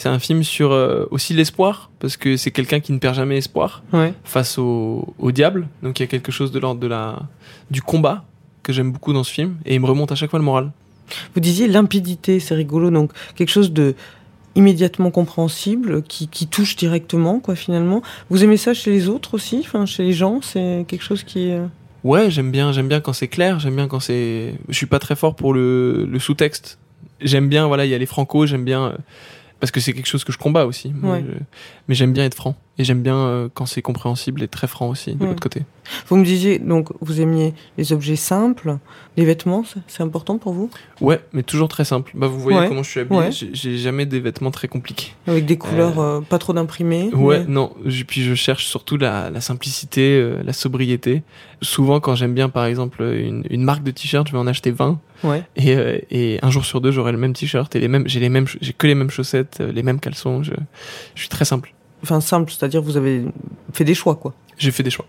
[0.00, 3.36] c'est un film sur euh, aussi l'espoir, parce que c'est quelqu'un qui ne perd jamais
[3.36, 4.14] espoir Ouais.
[4.22, 7.18] face au, au diable, donc il y a quelque chose de l'ordre de la,
[7.70, 8.24] du combat
[8.62, 10.70] que j'aime beaucoup dans ce film, et il me remonte à chaque fois le moral.
[11.34, 13.94] Vous disiez limpidité, c'est rigolo, donc quelque chose de
[14.54, 18.02] immédiatement compréhensible, qui, qui touche directement, quoi, finalement.
[18.30, 21.48] Vous aimez ça chez les autres aussi, enfin, chez les gens, c'est quelque chose qui
[21.48, 21.60] est...
[22.04, 24.54] Ouais, j'aime bien, j'aime bien quand c'est clair, j'aime bien quand c'est.
[24.68, 26.78] Je suis pas très fort pour le, le sous-texte.
[27.20, 28.92] J'aime bien, voilà, il y a les franco, j'aime bien euh,
[29.60, 30.90] parce que c'est quelque chose que je combats aussi.
[30.92, 31.24] Moi, Ouais.
[31.26, 31.38] je-
[31.88, 34.88] Mais j'aime bien être franc et j'aime bien euh, quand c'est compréhensible et très franc
[34.88, 35.28] aussi de Ouais.
[35.28, 35.62] l'autre côté.
[36.08, 38.76] Vous me disiez, donc, vous aimiez les objets simples,
[39.16, 40.70] les vêtements, c'est- important pour vous?
[41.00, 42.12] Ouais, mais toujours très simple.
[42.14, 42.68] Bah vous voyez Ouais.
[42.68, 43.18] comment je suis habillé.
[43.20, 43.30] Ouais.
[43.32, 45.12] J'ai- jamais des vêtements très compliqués.
[45.26, 47.72] Avec des couleurs euh, pas trop d'imprimés Ouais, mais- non.
[47.86, 51.22] je- Puis je cherche surtout la, la simplicité, euh, la sobriété.
[51.62, 54.70] Souvent, quand j'aime bien, par exemple, une, une marque de t-shirt, je vais en acheter
[54.70, 55.00] 20.
[55.24, 55.42] Ouais.
[55.56, 58.20] Et, euh, et un jour sur deux, j'aurai le même t-shirt et les mêmes, j'ai
[58.20, 60.42] les mêmes, j'ai que les mêmes chaussettes, euh, les mêmes caleçons.
[60.44, 60.52] Je,
[61.14, 61.72] je suis très simple.
[62.02, 63.24] Enfin, simple, c'est-à-dire vous avez
[63.72, 64.34] fait des choix, quoi.
[64.56, 65.06] J'ai fait des choix.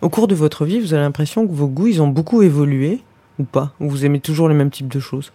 [0.00, 3.00] Au cours de votre vie, vous avez l'impression que vos goûts, ils ont beaucoup évolué,
[3.38, 3.72] ou pas?
[3.80, 5.32] Ou vous aimez toujours les mêmes types de choses?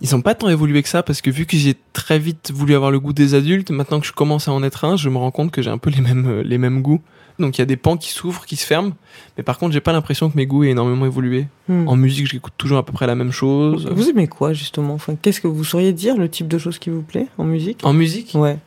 [0.00, 2.74] Ils ont pas tant évolué que ça parce que vu que j'ai très vite voulu
[2.74, 5.16] avoir le goût des adultes, maintenant que je commence à en être un, je me
[5.16, 7.00] rends compte que j'ai un peu les mêmes, euh, les mêmes goûts.
[7.38, 8.94] Donc il y a des pans qui s'ouvrent, qui se ferment,
[9.36, 11.46] mais par contre j'ai pas l'impression que mes goûts aient énormément évolué.
[11.68, 11.86] Hmm.
[11.86, 13.88] En musique, j'écoute toujours à peu près la même chose.
[13.92, 14.94] Vous aimez quoi, justement?
[14.94, 17.78] Enfin, Qu'est-ce que vous sauriez dire, le type de choses qui vous plaît en musique?
[17.84, 18.58] En musique, Ouais.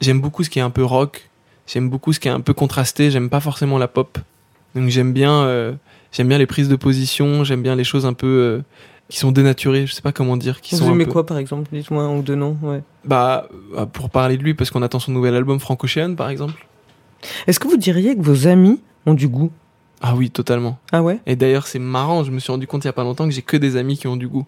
[0.00, 1.28] J'aime beaucoup ce qui est un peu rock,
[1.66, 4.18] j'aime beaucoup ce qui est un peu contrasté, j'aime pas forcément la pop.
[4.74, 5.72] Donc j'aime bien, euh,
[6.12, 8.62] j'aime bien les prises de position, j'aime bien les choses un peu euh,
[9.08, 11.38] qui sont dénaturées, je sais pas comment dire, qui Vous sont aimez peu- quoi, par
[11.38, 12.82] exemple Dites-moi un ou deux noms, ouais.
[13.04, 16.28] Bah, euh, pour parler de lui, parce qu'on attend son nouvel album Frank Ocean, par
[16.28, 16.66] exemple.
[17.46, 19.50] Est-ce que vous diriez que vos amis ont du goût?
[20.00, 20.78] Ah oui, totalement.
[20.92, 21.18] Ah ouais?
[21.26, 23.32] Et d'ailleurs, c'est marrant, je me suis rendu compte il y a pas longtemps que
[23.34, 24.46] j'ai que des amis qui ont du goût.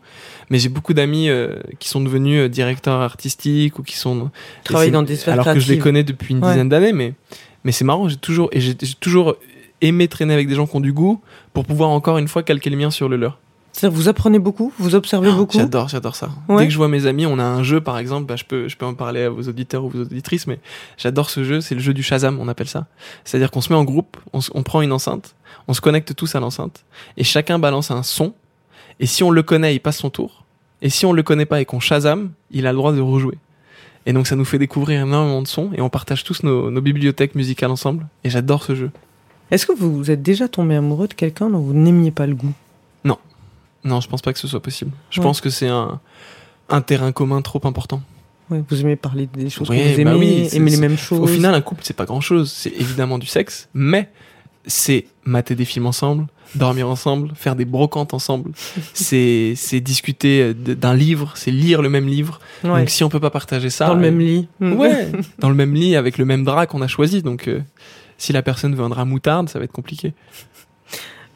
[0.48, 4.30] Mais j'ai beaucoup d'amis euh, qui sont devenus euh, directeurs artistiques ou qui sont
[4.62, 6.50] Travaillent dans des sphères alors que je les connais depuis une Ouais.
[6.52, 7.14] dizaine d'années, mais
[7.64, 9.36] mais c'est marrant, j'ai toujours et j'ai j'ai toujours
[9.80, 11.20] aimé traîner avec des gens qui ont du goût
[11.52, 13.38] pour pouvoir encore une fois calquer le mien sur le leur.
[13.72, 15.58] C'est-à-dire vous apprenez beaucoup, vous observez Oh, beaucoup.
[15.58, 16.30] J'adore, j'adore ça.
[16.48, 16.58] Ouais.
[16.58, 18.68] Dès que je vois mes amis, on a un jeu par exemple, bah, je peux,
[18.68, 20.58] je peux en parler à vos auditeurs ou vos auditrices, mais
[20.98, 21.60] j'adore ce jeu.
[21.60, 22.86] C'est le jeu du Shazam, on appelle ça.
[23.24, 25.34] C'est-à-dire qu'on se met en groupe, on, prend une enceinte,
[25.68, 26.84] on se connecte tous à l'enceinte,
[27.16, 28.34] et chacun balance un son.
[28.98, 30.44] Et si on le connaît, il passe son tour.
[30.82, 33.38] Et si on le connaît pas et qu'on Shazam, il a le droit de rejouer.
[34.06, 36.80] Et donc ça nous fait découvrir énormément de sons et on partage tous nos, nos
[36.80, 38.06] bibliothèques musicales ensemble.
[38.24, 38.90] Et j'adore ce jeu.
[39.50, 42.52] Est-ce que vous êtes déjà tombé amoureux de quelqu'un dont vous n'aimiez pas le goût?
[43.84, 44.90] Non, je pense pas que ce soit possible.
[45.10, 45.26] Je Ouais.
[45.26, 46.00] pense que c'est un,
[46.68, 48.02] un terrain commun trop important.
[48.50, 51.20] Ouais, Vous aimez parler des choses que vous bah aimez, oui, les mêmes choses.
[51.20, 52.50] Au final, un couple, c'est pas grand chose.
[52.52, 54.10] C'est évidemment du sexe, mais
[54.66, 56.26] c'est mater des films ensemble,
[56.56, 58.50] dormir ensemble, faire des brocantes ensemble.
[58.92, 62.40] c'est discuter euh, d'un livre, c'est lire le même livre.
[62.64, 62.80] Ouais.
[62.80, 64.48] Donc si on peut pas partager ça, dans le euh, même lit.
[64.60, 67.22] ouais, dans le même lit avec le même drap qu'on a choisi.
[67.22, 67.60] Donc euh,
[68.18, 70.12] si la personne veut un drap moutarde, ça va être compliqué.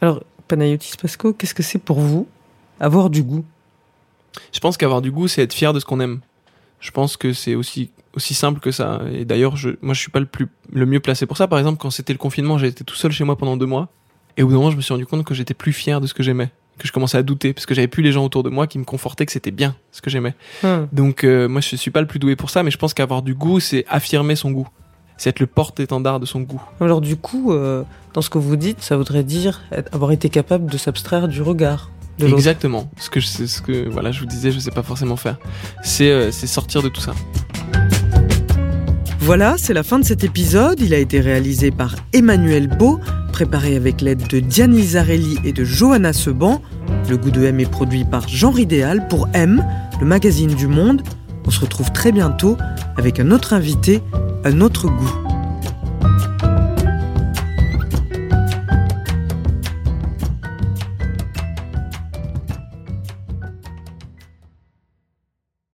[0.01, 2.27] Alors, Panayotis Pasco, qu'est-ce que c'est pour vous?
[2.85, 3.45] Avoir du goût
[4.53, 6.21] Je pense qu'avoir du goût, c'est être fier de ce qu'on aime.
[6.81, 9.01] Je pense que c'est aussi aussi simple que ça.
[9.13, 11.49] Et d'ailleurs, je, moi, je suis pas le plus le mieux placé pour ça.
[11.49, 13.89] Par exemple, quand c'était le confinement, j'ai été tout seul chez moi pendant deux mois.
[14.37, 16.07] Et au bout d'un moment, je me suis rendu compte que j'étais plus fier de
[16.07, 18.43] ce que j'aimais, que je commençais à douter, parce que j'avais plus les gens autour
[18.43, 20.35] de moi qui me confortaient que c'était bien ce que j'aimais.
[20.63, 20.89] Hum.
[20.93, 23.23] Donc, euh, moi, je suis pas le plus doué pour ça, mais je pense qu'avoir
[23.23, 24.69] du goût, c'est affirmer son goût.
[25.17, 26.63] C'est être le porte-étendard de son goût.
[26.81, 29.63] Alors du coup, euh, dans ce que vous dites, ça voudrait dire
[29.93, 32.27] avoir été capable de s'abstraire du regard de.
[32.29, 32.91] Exactement.
[32.99, 35.39] Ce que je, ce que voilà, je vous disais, je sais pas forcément faire.
[35.83, 37.15] C'est euh, c'est sortir de tout ça.
[39.21, 40.81] Voilà, c'est la fin de cet épisode.
[40.81, 43.01] Il a été réalisé par Emmanuel Beau,
[43.33, 46.61] préparé avec l'aide de Diane Lizarelli et de Johanna Seban.
[47.09, 49.65] Le goût de M est produit par Jean Ridéal pour M,
[49.99, 51.03] le magazine du monde.
[51.47, 52.59] On se retrouve très bientôt
[52.97, 54.03] avec un autre invité,
[54.45, 55.13] un autre goût.